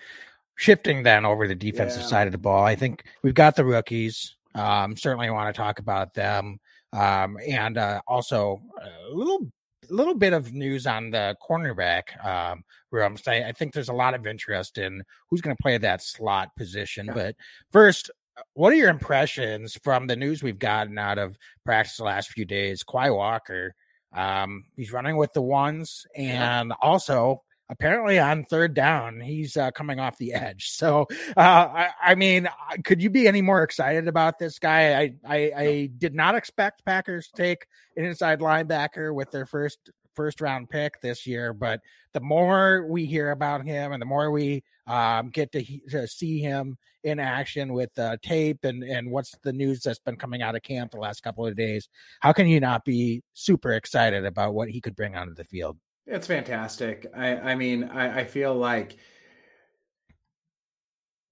[0.56, 2.08] shifting then over the defensive yeah.
[2.08, 4.36] side of the ball, I think we've got the rookies.
[4.54, 6.60] Um, certainly want to talk about them.
[6.92, 9.50] Um, and uh, also a little
[9.88, 13.16] little bit of news on the cornerback um, room.
[13.16, 16.02] So I, I think there's a lot of interest in who's going to play that
[16.02, 17.06] slot position.
[17.06, 17.14] Yeah.
[17.14, 17.36] But
[17.70, 18.10] first,
[18.54, 22.44] what are your impressions from the news we've gotten out of practice the last few
[22.44, 22.82] days?
[22.82, 23.74] Quay Walker,
[24.14, 26.76] um, he's running with the ones, and yeah.
[26.80, 27.42] also
[27.72, 30.68] apparently on third down, he's uh, coming off the edge.
[30.70, 31.06] So,
[31.36, 32.48] uh, I, I, mean,
[32.84, 35.00] could you be any more excited about this guy?
[35.00, 39.90] I, I, I did not expect Packers to take an inside linebacker with their first
[40.14, 41.80] first round pick this year, but
[42.12, 46.38] the more we hear about him and the more we um, get to, to, see
[46.38, 50.54] him in action with uh, tape and, and what's the news that's been coming out
[50.54, 51.88] of camp the last couple of days,
[52.20, 55.78] how can you not be super excited about what he could bring onto the field?
[56.06, 57.06] It's fantastic.
[57.16, 58.96] I, I mean, I, I feel like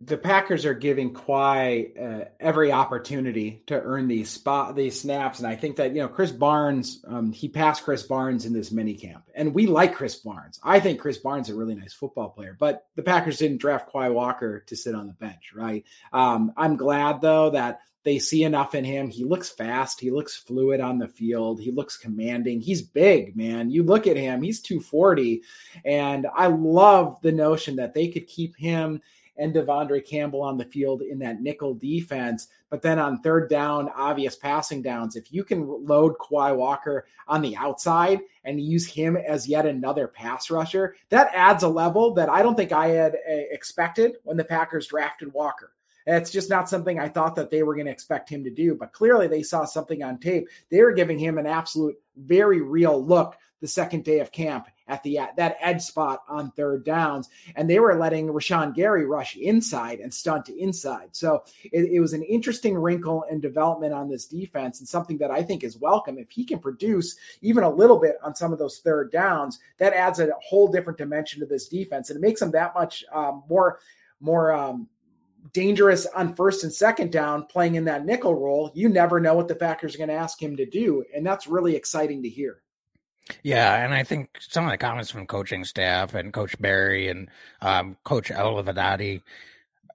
[0.02, 5.46] the Packers are giving Quay uh, every opportunity to earn these spot these snaps, and
[5.46, 8.94] I think that you know Krys Barnes, um, he passed Krys Barnes in this mini
[8.94, 10.58] camp, and we like Krys Barnes.
[10.62, 13.92] I think Krys Barnes is a really nice football player, but the Packers didn't draft
[13.92, 15.84] Quay Walker to sit on the bench, right?
[16.14, 19.10] Um, I'm glad though that they see enough in him.
[19.10, 20.00] He looks fast.
[20.00, 21.60] He looks fluid on the field.
[21.60, 22.60] He looks commanding.
[22.60, 23.70] He's big, man.
[23.70, 25.42] You look at him, he's 240.
[25.84, 29.00] And I love the notion that they could keep him
[29.40, 32.48] and De'Vondre Campbell on the field in that nickel defense.
[32.68, 37.40] But then on third down, obvious passing downs, if you can load Quay Walker on
[37.40, 42.28] the outside and use him as yet another pass rusher, that adds a level that
[42.28, 43.18] I don't think I had uh,
[43.50, 45.72] expected when the Packers drafted Walker.
[46.06, 48.74] It's just not something I thought that they were going to expect him to do.
[48.74, 50.48] But clearly, they saw something on tape.
[50.70, 55.02] They were giving him an absolute, very real look the second day of camp at
[55.02, 60.00] the that edge spot on third downs, and they were letting Rashan Gary rush inside
[60.00, 61.10] and stunt inside.
[61.12, 65.30] So it, it was an interesting wrinkle and development on this defense, and something that
[65.30, 66.18] I think is welcome.
[66.18, 69.92] If he can produce even a little bit on some of those third downs, that
[69.92, 73.44] adds a whole different dimension to this defense, and it makes them that much um,
[73.48, 73.78] more
[74.20, 74.88] more um,
[75.52, 78.70] dangerous on first and second down playing in that nickel role.
[78.74, 81.04] You never know what the Packers are going to ask him to do.
[81.14, 82.62] And that's really exciting to hear.
[83.42, 87.28] Yeah, and I think some of the comments from coaching staff and Coach Barry and
[87.60, 89.22] um, Coach Olivadotti,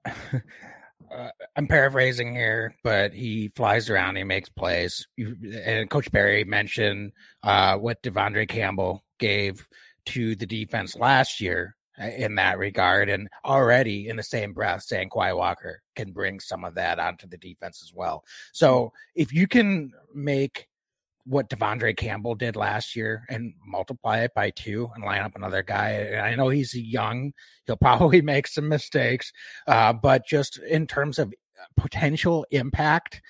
[0.06, 5.06] uh, I'm paraphrasing here, but he flies around, he makes plays.
[5.16, 9.68] You, and Coach Barry mentioned uh, what De'Vondre Campbell gave
[10.06, 13.08] to the defense last year in that regard.
[13.08, 17.26] And already in the same breath saying Quay Walker can bring some of that onto
[17.26, 18.24] the defense as well.
[18.52, 20.68] So if you can make
[21.26, 25.62] what De'Vondre Campbell did last year and multiply it by two and line up another
[25.62, 26.14] guy.
[26.14, 27.32] I know he's young.
[27.66, 29.32] He'll probably make some mistakes.
[29.66, 31.34] Uh, but just in terms of
[31.76, 33.22] potential impact,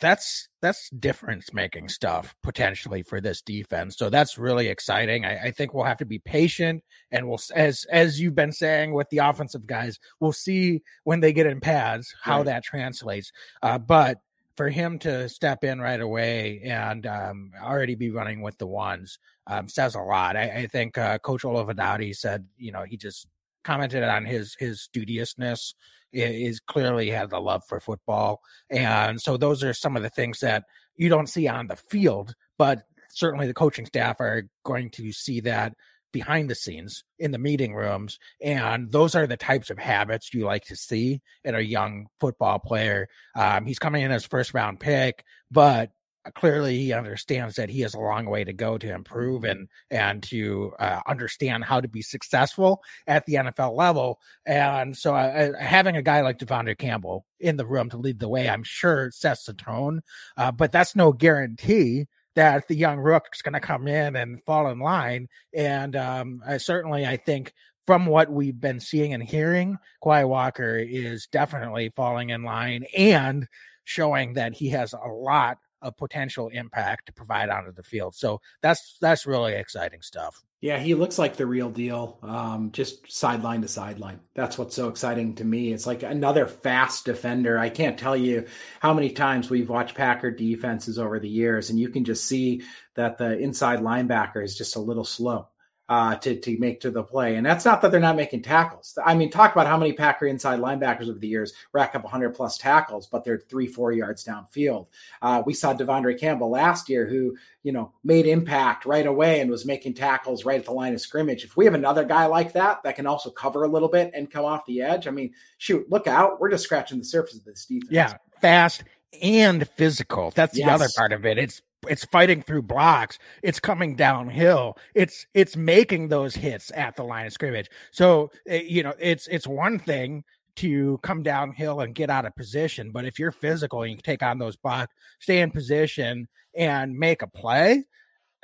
[0.00, 3.96] that's that's difference making stuff potentially for this defense.
[3.96, 5.24] So that's really exciting.
[5.24, 8.92] I, I, think we'll have to be patient, and we'll as as you've been saying
[8.92, 12.46] with the offensive guys, we'll see when they get in pads how right.
[12.46, 13.32] that translates.
[13.62, 14.18] Uh, but
[14.56, 19.18] for him to step in right away and um, already be running with the ones
[19.46, 20.36] um, says a lot.
[20.36, 23.26] I, I think uh, Coach Olivadotti said, you know, he just
[23.64, 25.74] commented on his his studiousness
[26.12, 28.40] is clearly has a love for football.
[28.70, 30.64] And so those are some of the things that
[30.96, 35.40] you don't see on the field, but certainly the coaching staff are going to see
[35.40, 35.74] that
[36.12, 38.18] behind the scenes in the meeting rooms.
[38.42, 42.58] And those are the types of habits you like to see in a young football
[42.58, 43.08] player.
[43.36, 45.90] Um, he's coming in as first round pick, but
[46.34, 50.22] clearly he understands that he has a long way to go to improve and and
[50.22, 54.20] to uh, understand how to be successful at the NFL level.
[54.44, 58.18] And so, uh, uh, having a guy like De'Vondre Campbell in the room to lead
[58.18, 60.02] the way, I'm sure sets the tone.
[60.36, 64.42] Uh, but that's no guarantee that the young rook is going to come in and
[64.44, 65.28] fall in line.
[65.54, 67.52] And um, I certainly, I think.
[67.86, 73.48] From what we've been seeing and hearing, Quay Walker is definitely falling in line and
[73.82, 78.14] showing that he has a lot a potential impact to provide onto the field.
[78.14, 80.42] So that's that's really exciting stuff.
[80.62, 82.18] Yeah, he looks like the real deal.
[82.22, 84.20] Um, just sideline to sideline.
[84.34, 85.72] That's what's so exciting to me.
[85.72, 87.58] It's like another fast defender.
[87.58, 88.46] I can't tell you
[88.78, 92.62] how many times we've watched Packer defenses over the years, and you can just see
[92.94, 95.48] that the inside linebacker is just a little slow
[95.90, 97.34] uh, to to make to the play.
[97.34, 98.96] And that's not that they're not making tackles.
[99.04, 102.30] I mean, talk about how many Packer inside linebackers over the years rack up 100
[102.30, 104.86] plus tackles, but they're three four yards downfield.
[105.20, 109.50] Uh, we saw De'Vondre Campbell last year, who you know made impact right away and
[109.50, 111.42] was making tackles right at the line of scrimmage.
[111.42, 114.30] If we have another guy like that that can also cover a little bit and
[114.30, 116.40] come off the edge, I mean, shoot, look out!
[116.40, 117.90] We're just scratching the surface of this defense.
[117.90, 118.84] Yeah, fast
[119.20, 120.30] and physical.
[120.36, 121.36] That's the other part of it.
[121.36, 123.18] It's it's fighting through blocks.
[123.42, 124.76] It's coming downhill.
[124.94, 127.68] It's it's making those hits at the line of scrimmage.
[127.90, 130.24] So eh, you know it's it's one thing
[130.56, 134.02] to come downhill and get out of position but if you're physical and you can
[134.02, 137.84] take on those blocks stay in position and make a play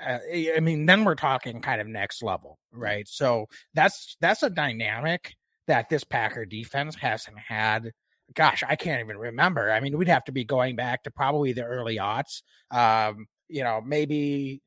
[0.00, 0.18] uh,
[0.56, 3.08] i mean then we're talking kind of next level right?
[3.08, 5.34] So that's that's a dynamic
[5.66, 7.92] that this packer defense hasn't had
[8.34, 9.70] gosh, I can't even remember.
[9.70, 12.42] I mean, we'd have to be going back to probably the early aughts.
[12.70, 14.60] Um, you know, maybe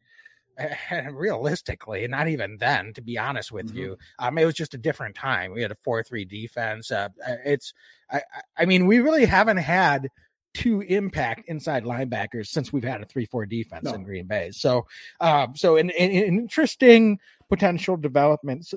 [1.12, 3.78] realistically, not even then, to be honest with mm-hmm.
[3.78, 5.52] you, um, it was just a different time.
[5.52, 6.92] We had a four-three defense.
[6.92, 7.74] Uh, uh, it's,
[8.12, 8.22] I,
[8.58, 10.10] I mean, we really haven't had
[10.54, 13.94] two impact inside linebackers since we've had a three-four defense no.
[13.94, 14.52] in Green Bay.
[14.52, 14.88] So,
[15.20, 17.20] um, so an, an interesting
[17.50, 18.72] potential development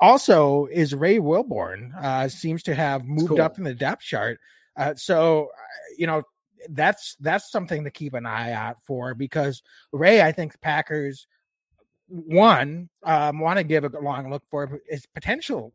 [0.00, 3.40] also is Ray Wilborn uh, seems to have moved cool.
[3.40, 4.40] up in the depth chart.
[4.76, 6.22] Uh, so uh, you know
[6.70, 11.26] that's that's something to keep an eye out for because Ray, I think the Packers
[12.08, 15.72] one um, want to give a long look for his potential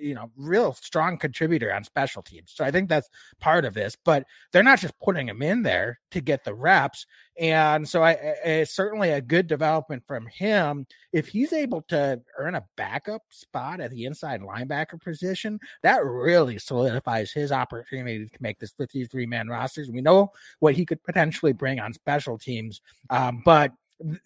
[0.00, 2.52] you know, real strong contributor on special teams.
[2.54, 3.08] So I think that's
[3.40, 7.06] part of this, but they're not just putting him in there to get the reps.
[7.38, 8.12] And so I,
[8.44, 10.86] it's certainly a good development from him.
[11.12, 16.58] If he's able to earn a backup spot at the inside linebacker position, that really
[16.58, 19.90] solidifies his opportunity to make this 53 man rosters.
[19.90, 22.82] We know what he could potentially bring on special teams.
[23.08, 23.72] Um, but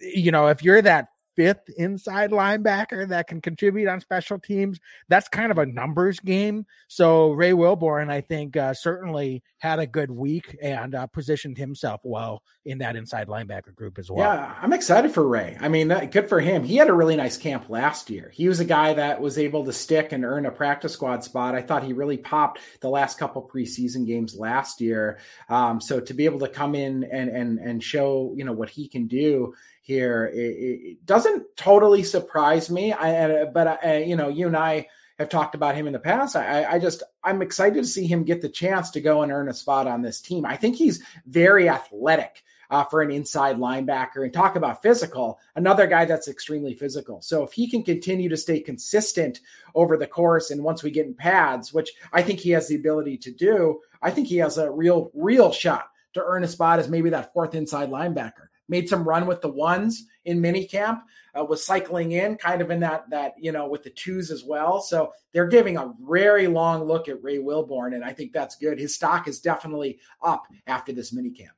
[0.00, 4.80] you know, if you're that fifth inside linebacker that can contribute on special teams.
[5.08, 6.66] That's kind of a numbers game.
[6.88, 12.00] So Ray Wilborn, I think, uh, certainly had a good week and uh, positioned himself
[12.04, 14.26] well in that inside linebacker group as well.
[14.26, 15.56] Yeah, I'm excited for Ray.
[15.60, 16.64] I mean, good for him.
[16.64, 18.30] He had a really nice camp last year.
[18.34, 21.54] He was a guy that was able to stick and earn a practice squad spot.
[21.54, 25.18] I thought he really popped the last couple preseason games last year.
[25.48, 28.70] Um, so to be able to come in and and and show you know what
[28.70, 29.54] he can do
[29.86, 32.92] here, it, it doesn't totally surprise me.
[32.92, 34.88] I but I, you know you and I
[35.20, 36.34] have talked about him in the past.
[36.34, 39.48] I, I just I'm excited to see him get the chance to go and earn
[39.48, 40.44] a spot on this team.
[40.44, 42.42] I think he's very athletic.
[42.68, 47.22] Uh, for an inside linebacker and talk about physical, another guy that's extremely physical.
[47.22, 49.38] So if he can continue to stay consistent
[49.76, 52.74] over the course and once we get in pads, which I think he has the
[52.74, 56.80] ability to do, I think he has a real, real shot to earn a spot
[56.80, 58.45] as maybe that fourth inside linebacker.
[58.68, 61.02] Made some run with the ones in minicamp,
[61.38, 64.44] uh, was cycling in kind of in that that you know with the twos as
[64.44, 64.80] well.
[64.80, 68.78] So they're giving a very long look at Ray Wilborn, and I think that's good.
[68.78, 71.50] His stock is definitely up after this minicamp.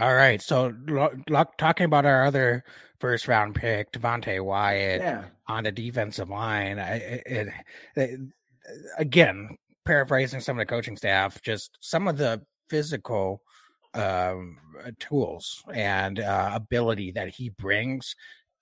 [0.00, 0.72] All right, so
[1.56, 2.64] talking about our other
[2.98, 5.24] first round pick, Devonte Wyatt, yeah.
[5.46, 6.78] on the defensive line.
[6.80, 6.96] I,
[7.26, 7.48] it,
[7.94, 8.20] it,
[8.98, 13.42] again, paraphrasing some of the coaching staff, just some of the physical
[13.94, 18.14] um, uh, tools and uh, ability that he brings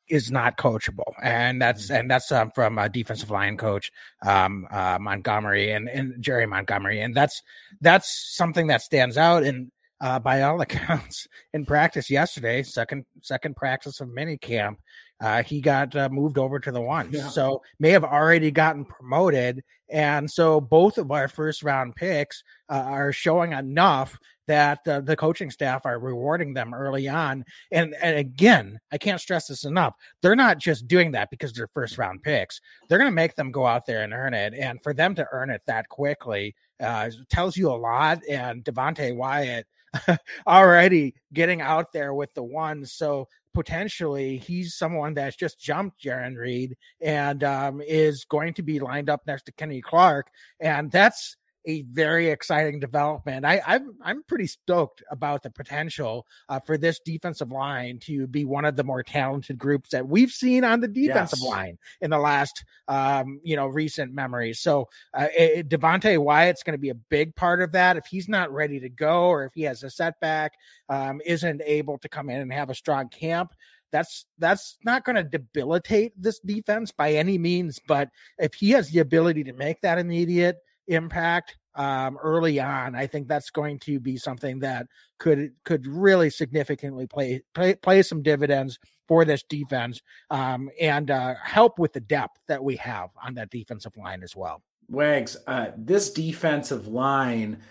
[0.09, 2.01] is not coachable, and that's mm-hmm.
[2.01, 3.91] and that's um, from a defensive line coach
[4.27, 7.43] um, uh, Montgomery and, and Jerry Montgomery, and that's
[7.81, 9.43] that's something that stands out.
[9.43, 9.71] And
[10.01, 14.81] uh, by all accounts, in practice yesterday, second second practice of mini camp,
[15.21, 17.29] uh, he got uh, moved over to the one, yeah.
[17.29, 19.63] so may have already gotten promoted.
[19.89, 25.17] And so both of our first round picks uh, are showing enough that uh, the
[25.17, 27.45] coaching staff are rewarding them early on.
[27.71, 29.95] And, and again, I can't stress this enough.
[30.21, 32.61] They're not just doing that because they're first round picks.
[32.89, 34.55] They're going to make them go out there and earn it.
[34.55, 38.21] And for them to earn it that quickly uh, tells you a lot.
[38.29, 39.67] And Devonte Wyatt
[40.47, 42.93] already getting out there with the ones.
[42.93, 48.81] So potentially he's someone that's just jumped Jarran Reed and um, is going to be
[48.81, 50.29] lined up next to Kenny Clark.
[50.61, 53.45] And that's a very exciting development.
[53.45, 58.45] I, I'm I'm pretty stoked about the potential uh, for this defensive line to be
[58.45, 61.49] one of the more talented groups that we've seen on the defensive yes.
[61.49, 64.61] line in the last um, you know recent memories.
[64.61, 67.97] So uh, it, Devonte Wyatt's going to be a big part of that.
[67.97, 70.53] If he's not ready to go, or if he has a setback,
[70.89, 73.55] um, isn't able to come in and have a strong camp,
[73.93, 77.79] that's that's not going to debilitate this defense by any means.
[77.87, 78.09] But
[78.39, 80.57] if he has the ability to make that immediate
[80.87, 84.87] impact um, early on, I think that's going to be something that
[85.19, 88.79] could could really significantly play play, play some dividends
[89.09, 93.51] for this defense um, and uh, help with the depth that we have on that
[93.51, 94.63] defensive line as well.
[94.89, 97.63] Wags, uh, this defensive line,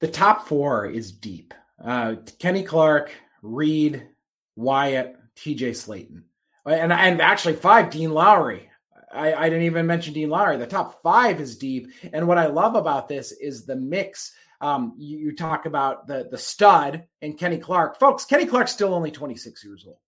[0.00, 1.52] the top four is deep.
[1.82, 4.06] Uh, Kenny Clark, Reed,
[4.54, 5.72] Wyatt, T.J.
[5.72, 6.22] Slaton,
[6.64, 8.70] and and actually five Dean Lowry.
[9.16, 10.56] I, I didn't even mention Dean Lowry.
[10.56, 11.88] The top five is deep.
[12.12, 14.32] And what I love about this is the mix.
[14.60, 17.98] Um, you, you talk about the the stud and Kenny Clark.
[17.98, 19.98] Folks, Kenny Clark's still only 26 years old.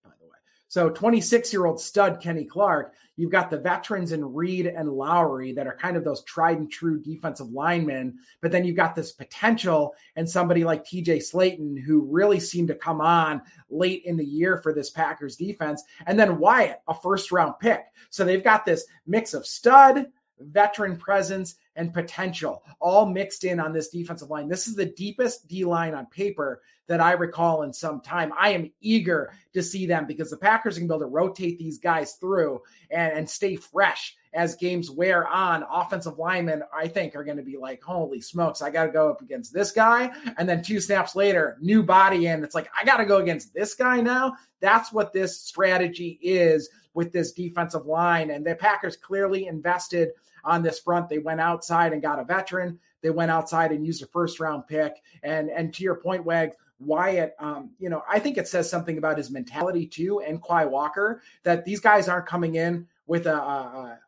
[0.69, 5.51] So 26 year old stud Kenny Clark, you've got the veterans in Reed and Lowry
[5.53, 8.19] that are kind of those tried and true defensive linemen.
[8.39, 12.75] But then you've got this potential and somebody like TJ Slaton who really seemed to
[12.75, 13.41] come on
[13.71, 15.83] late in the year for this Packers defense.
[16.05, 17.85] And then Wyatt, a first round pick.
[18.11, 20.05] So they've got this mix of stud,
[20.39, 24.49] veteran presence, and potential all mixed in on this defensive line.
[24.49, 28.33] This is the deepest D line on paper that I recall in some time.
[28.37, 31.77] I am eager to see them because the Packers can be able to rotate these
[31.77, 32.61] guys through
[32.91, 35.63] and, and stay fresh as games wear on.
[35.71, 39.09] Offensive linemen, I think, are going to be like, holy smokes, I got to go
[39.09, 40.11] up against this guy.
[40.37, 42.43] And then two snaps later, new body in.
[42.43, 44.33] It's like, I got to go against this guy now.
[44.59, 48.31] That's what this strategy is with this defensive line.
[48.31, 50.09] And the Packers clearly invested
[50.43, 51.09] on this front.
[51.09, 52.79] They went outside and got a veteran.
[53.01, 54.93] They went outside and used a first round pick.
[55.23, 58.97] And and to your point, Weg, Wyatt, um, you know, I think it says something
[58.97, 63.35] about his mentality too, and Quay Walker that these guys aren't coming in with a,
[63.35, 63.37] a,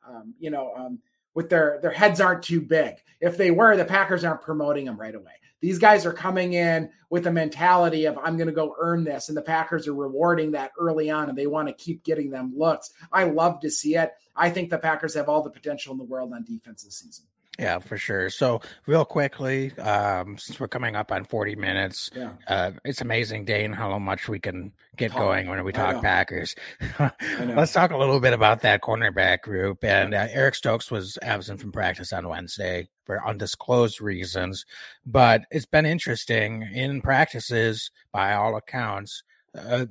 [0.08, 1.00] a um, you know, um,
[1.34, 2.96] with their their heads aren't too big.
[3.20, 5.34] If they were, the Packers aren't promoting them right away.
[5.62, 9.30] These guys are coming in with a mentality of I'm going to go earn this,
[9.30, 12.54] and the Packers are rewarding that early on, and they want to keep getting them
[12.56, 12.92] looks.
[13.12, 14.12] I love to see it.
[14.36, 17.26] I think the Packers have all the potential in the world on defense this season.
[17.62, 18.32] Yeah, for sure.
[18.32, 22.32] So, real quickly, um, since we're coming up on 40 minutes, yeah.
[22.48, 25.20] uh, it's amazing, Dane, how much we can get talk.
[25.20, 26.56] going when we talk Packers.
[27.40, 29.84] Let's talk a little bit about that cornerback group.
[29.84, 34.66] And uh, Eric Stokes was absent from practice on Wednesday for undisclosed reasons,
[35.06, 39.22] but it's been interesting in practices, by all accounts.
[39.56, 39.86] Uh,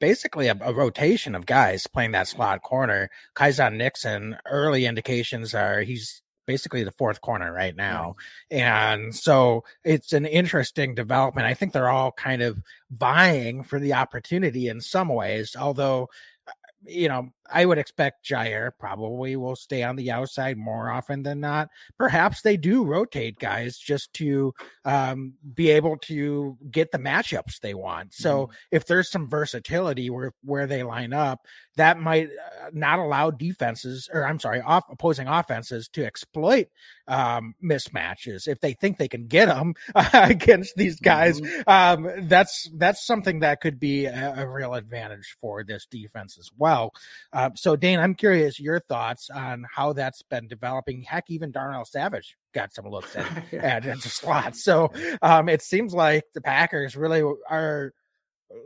[0.00, 3.10] basically a, a, rotation of guys playing that slot corner.
[3.36, 8.16] Keisean Nixon, early indications are he's basically the fourth corner right now.
[8.50, 11.46] And so it's an interesting development.
[11.46, 12.58] I think they're all kind of
[12.90, 16.08] vying for the opportunity in some ways, although
[16.48, 16.52] uh,
[16.86, 21.40] you know, I would expect Jaire probably will stay on the outside more often than
[21.40, 21.68] not.
[21.98, 27.74] Perhaps they do rotate guys just to um, be able to get the matchups they
[27.74, 28.14] want.
[28.14, 28.52] So mm-hmm.
[28.72, 31.46] if there's some versatility where where they line up,
[31.78, 36.68] that might uh, not allow defenses, or I'm sorry, off opposing offenses to exploit
[37.06, 39.74] um, mismatches if they think they can get them
[40.12, 41.40] against these guys.
[41.40, 41.70] Mm-hmm.
[41.70, 46.50] Um, that's that's something that could be a, a, real advantage for this defense as
[46.56, 46.92] well.
[47.38, 51.02] Uh, so, Dane, I'm curious your thoughts on how that's been developing.
[51.02, 53.60] Heck, even Darnell Savage got some looks at yeah.
[53.60, 54.64] at into slots.
[54.64, 54.90] So,
[55.22, 57.92] um, it seems like the Packers really are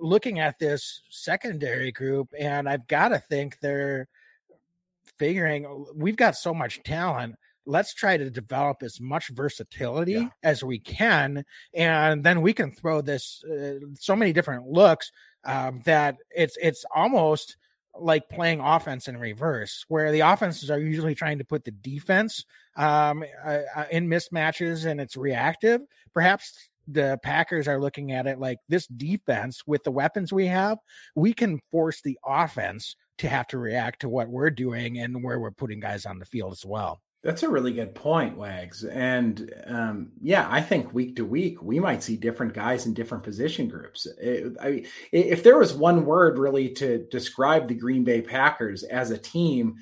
[0.00, 4.08] looking at this secondary group, and I've got to think they're
[5.18, 7.34] figuring we've got so much talent
[7.66, 10.28] let's try to develop as much versatility yeah.
[10.42, 11.44] as we can
[11.74, 15.12] and then we can throw this uh, so many different looks
[15.44, 17.56] um, that it's it's almost
[17.98, 22.44] like playing offense in reverse where the offenses are usually trying to put the defense
[22.76, 25.80] um, uh, uh in mismatches and it's reactive
[26.14, 30.78] perhaps the Packers are looking at it like this defense with the weapons we have,
[31.14, 35.38] we can force the offense to have to react to what we're doing and where
[35.38, 37.00] we're putting guys on the field as well.
[37.22, 38.82] That's a really good point, Wags.
[38.84, 43.22] And um, yeah, I think week to week we might see different guys in different
[43.22, 44.06] position groups.
[44.20, 49.12] It, I, if there was one word really to describe the Green Bay Packers as
[49.12, 49.76] a team,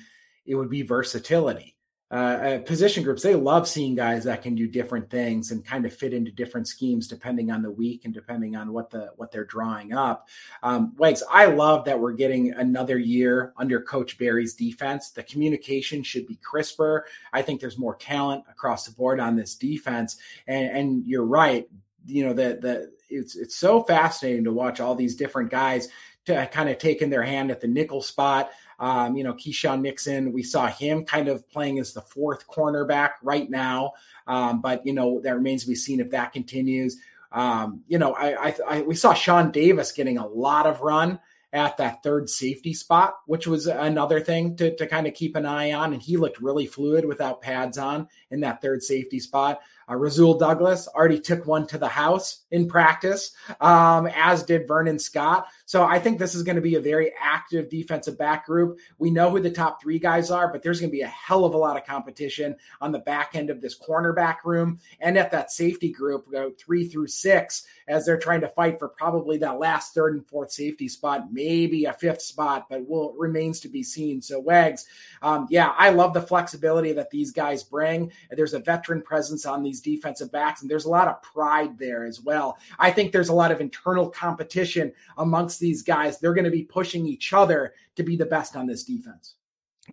[0.45, 1.75] it would be versatility
[2.11, 5.85] uh, uh, position groups they love seeing guys that can do different things and kind
[5.85, 9.31] of fit into different schemes depending on the week and depending on what the what
[9.31, 10.27] they're drawing up.
[10.61, 15.11] Um Wags, i love that we're getting another year under coach barry's defense.
[15.11, 17.05] The communication should be crisper.
[17.31, 20.17] I think there's more talent across the board on this defense.
[20.47, 21.69] And and you're right.
[22.05, 25.87] You know that the it's it's so fascinating to watch all these different guys
[26.25, 28.51] to kind of taking their hand at the nickel spot
[28.81, 33.11] um, you know, Keisean Nixon, we saw him kind of playing as the fourth cornerback
[33.21, 33.93] right now.
[34.25, 36.97] Um, but, you know, that remains to be seen if that continues.
[37.31, 41.19] Um, you know, I, I, I, we saw Sean Davis getting a lot of run
[41.53, 45.45] at that third safety spot, which was another thing to, to kind of keep an
[45.45, 45.93] eye on.
[45.93, 49.61] And he looked really fluid without pads on in that third safety spot.
[49.91, 54.99] Uh, Rasul Douglas already took one to the house in practice, um, as did Vernon
[54.99, 55.47] Scott.
[55.65, 58.79] So I think this is going to be a very active defensive back group.
[58.97, 61.45] We know who the top three guys are, but there's going to be a hell
[61.45, 65.31] of a lot of competition on the back end of this cornerback room and at
[65.31, 69.59] that safety group, go three through six, as they're trying to fight for probably that
[69.59, 73.83] last third and fourth safety spot, maybe a fifth spot, but will remains to be
[73.83, 74.21] seen.
[74.21, 74.85] So Wags,
[75.21, 78.11] um, yeah, I love the flexibility that these guys bring.
[78.29, 82.05] There's a veteran presence on these defensive backs, and there's a lot of pride there
[82.05, 82.57] as well.
[82.79, 86.19] I think there's a lot of internal competition amongst these guys.
[86.19, 89.35] They're going to be pushing each other to be the best on this defense.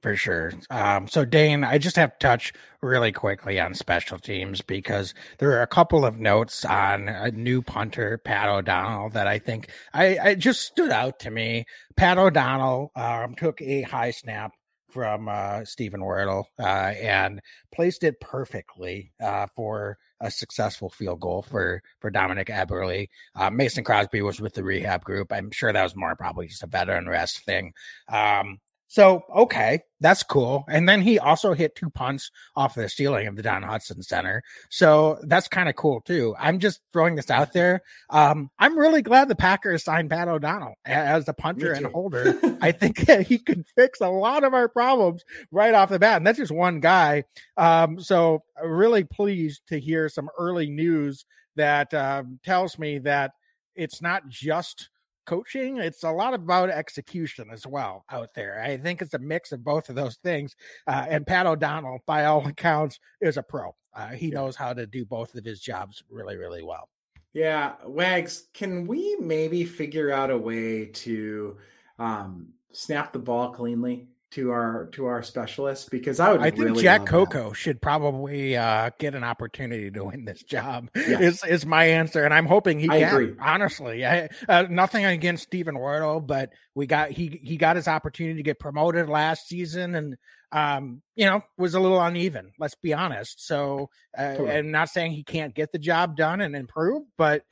[0.03, 0.53] For sure.
[0.71, 5.51] Um, so, Dane, I just have to touch really quickly on special teams because there
[5.53, 10.19] are a couple of notes on a new punter, Pat O'Donnell, that I think I,
[10.19, 11.65] I just stood out to me.
[11.97, 14.53] Pat O'Donnell um, took a high snap
[14.89, 17.41] from uh, Steven Wirtel uh, and
[17.73, 23.09] placed it perfectly uh, for a successful field goal for for Dominik Eberle.
[23.37, 25.33] Uh, Mason Crosby was with the rehab group.
[25.33, 27.73] I'm sure that was more probably just a veteran rest thing.
[28.09, 28.59] Um,
[28.91, 30.65] so, okay, that's cool.
[30.67, 34.43] And then he also hit two punts off the ceiling of the Don Hutson Center.
[34.71, 36.35] So that's kind of cool too.
[36.39, 37.83] I'm just throwing this out there.
[38.09, 42.39] Um, I'm really glad the Packers signed Pat O'Donnell as the punter and holder.
[42.63, 46.17] I think he could fix a lot of our problems right off the bat.
[46.17, 47.25] And that's just one guy.
[47.59, 51.27] Um, so really pleased to hear some early news
[51.57, 53.33] that um, tells me that
[53.75, 54.89] it's not just
[55.29, 55.77] coaching.
[55.77, 58.63] It's a lot about execution as well out there.
[58.63, 60.57] I think it's a mix of both of those things.
[60.87, 63.75] Uh, and Pat O'Donnell, by all accounts, is a pro.
[63.95, 66.89] Uh, he knows how to do both of his jobs really, really well.
[67.35, 71.59] Yeah, Wags, can we maybe figure out a way to
[71.99, 74.09] um, snap the ball cleanly?
[74.33, 76.43] To our to our specialists because I would.
[76.43, 77.57] I think really Jack Coco that.
[77.57, 80.91] should probably uh, get an opportunity to win this job.
[80.95, 81.21] Yes.
[81.21, 83.15] Is is my answer, and I'm hoping he I can.
[83.15, 83.35] Agree.
[83.41, 88.37] Honestly, I, uh, nothing against Steven Wirtel, but we got he he got his opportunity
[88.37, 90.17] to get promoted last season, and
[90.53, 92.53] um, you know was a little uneven.
[92.59, 93.47] Let's be honest.
[93.47, 94.51] So, uh, totally.
[94.51, 97.45] and not saying he can't get the job done and improve, but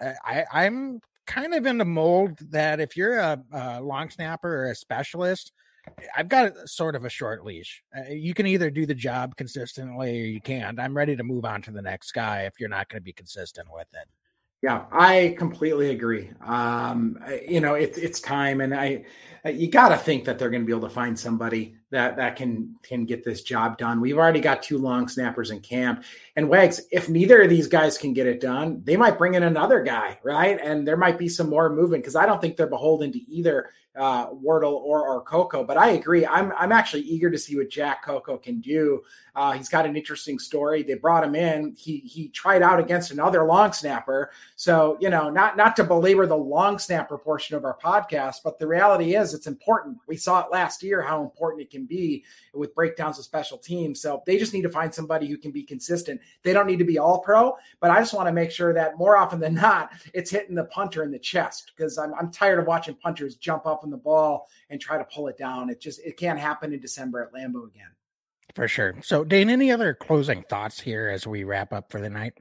[0.00, 4.64] uh, I I'm kind of in the mold that if you're a, a long snapper
[4.64, 5.52] or a specialist
[6.16, 7.82] I've got sort of a short leash.
[7.96, 10.78] Uh, you can either do the job consistently or you can't.
[10.78, 13.12] I'm ready to move on to the next guy if you're not going to be
[13.12, 14.08] consistent with it.
[14.62, 16.30] Yeah, I completely agree.
[16.44, 17.18] Um,
[17.48, 19.04] you know, it, it's time, and I,
[19.44, 22.36] you got to think that they're going to be able to find somebody that that
[22.36, 24.00] can can get this job done.
[24.00, 26.04] We've already got two long snappers in camp,
[26.36, 26.82] and Wags.
[26.90, 30.18] If neither of these guys can get it done, they might bring in another guy,
[30.22, 30.58] right?
[30.62, 33.70] And there might be some more movement because I don't think they're beholden to either
[33.98, 35.64] uh, Wirtel or, or Coco.
[35.64, 36.24] But I agree.
[36.24, 39.02] I'm I'm actually eager to see what Jack Coco can do.
[39.34, 40.82] Uh, he's got an interesting story.
[40.82, 41.74] They brought him in.
[41.76, 44.30] He he tried out against another long snapper.
[44.56, 48.58] So you know, not not to belabor the long snapper portion of our podcast, but
[48.58, 49.98] the reality is it's important.
[50.06, 52.24] We saw it last year how important it can be
[52.54, 54.00] with breakdowns of special teams.
[54.00, 56.20] So they just need to find somebody who can be consistent.
[56.42, 58.98] They don't need to be all pro, but I just want to make sure that
[58.98, 62.58] more often than not, it's hitting the punter in the chest because I'm I'm tired
[62.58, 65.70] of watching punters jump up on the ball and try to pull it down.
[65.70, 67.90] It just it can't happen in December at Lambeau again.
[68.54, 68.96] For sure.
[69.02, 72.32] So, Dane, any other closing thoughts here as we wrap up for the night?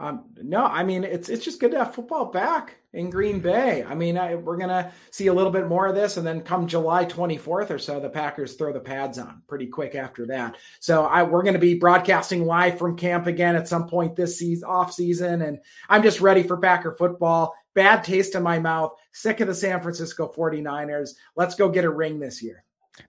[0.00, 3.84] Um, no, I mean it's it's just good to have football back in Green Bay.
[3.84, 6.66] I mean, I, we're gonna see a little bit more of this, and then come
[6.66, 10.56] July 24th or so, the Packers throw the pads on pretty quick after that.
[10.80, 14.66] So I, we're gonna be broadcasting live from camp again at some point this season,
[14.66, 17.54] off season, and I'm just ready for Packer football.
[17.74, 18.92] Bad taste in my mouth.
[19.12, 21.10] Sick of the San Francisco 49ers.
[21.36, 22.64] Let's go get a ring this year.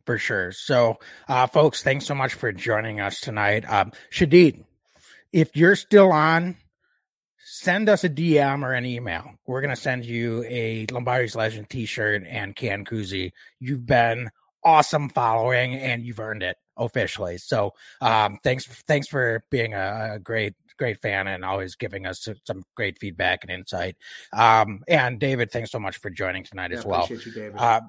[0.05, 0.51] For sure.
[0.51, 3.65] So, uh, folks, thanks so much for joining us tonight.
[3.67, 4.65] Um, Shadid,
[5.31, 6.57] if you're still on
[7.45, 9.31] send us a DM or an email.
[9.45, 13.31] We're going to send you a Lombardi's Legend t shirt and can koozie.
[13.59, 14.29] You've been
[14.63, 17.37] awesome following and you've earned it officially.
[17.37, 22.27] So, um, thanks, thanks for being a, a great great fan and always giving us
[22.43, 23.95] some great feedback and insight.
[24.33, 27.03] Um, and David, thanks so much for joining tonight yeah, as well.
[27.03, 27.81] Appreciate you, uh,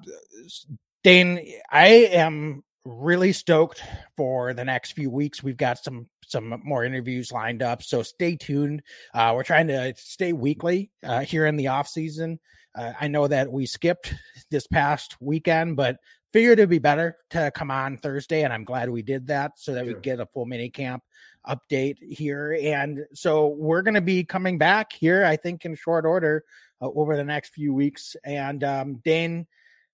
[1.03, 3.81] Dane, I am really stoked
[4.17, 5.43] for the next few weeks.
[5.43, 8.81] We've got some some more interviews lined up, so stay tuned.
[9.13, 12.39] Uh, we're trying to stay weekly uh, here in the off season.
[12.75, 14.13] Uh, I know that we skipped
[14.49, 15.97] this past weekend, but
[16.31, 19.73] figured it'd be better to come on Thursday, and I'm glad we did that so
[19.73, 19.95] that sure.
[19.95, 21.03] we get a full mini camp
[21.47, 22.57] update here.
[22.61, 26.43] And so we're going to be coming back here, I think, in short order
[26.81, 28.15] uh, over the next few weeks.
[28.23, 29.45] And um, Dane,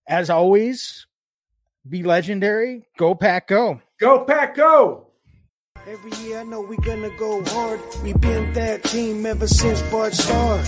[0.07, 1.05] as always,
[1.87, 2.83] be legendary.
[2.97, 3.81] Go pack, go.
[3.99, 5.07] Go pack, go.
[5.87, 7.79] Every year I know we gonna go hard.
[8.03, 10.61] We been that team ever since Bart Starr.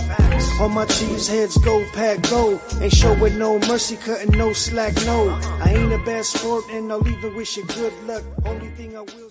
[0.59, 2.59] All my cheese heads go pack go.
[2.79, 5.29] Ain't showing no mercy, cutting no slack, no.
[5.61, 8.23] I ain't a bad sport and I'll even wish you good luck.
[8.45, 9.29] Only thing I will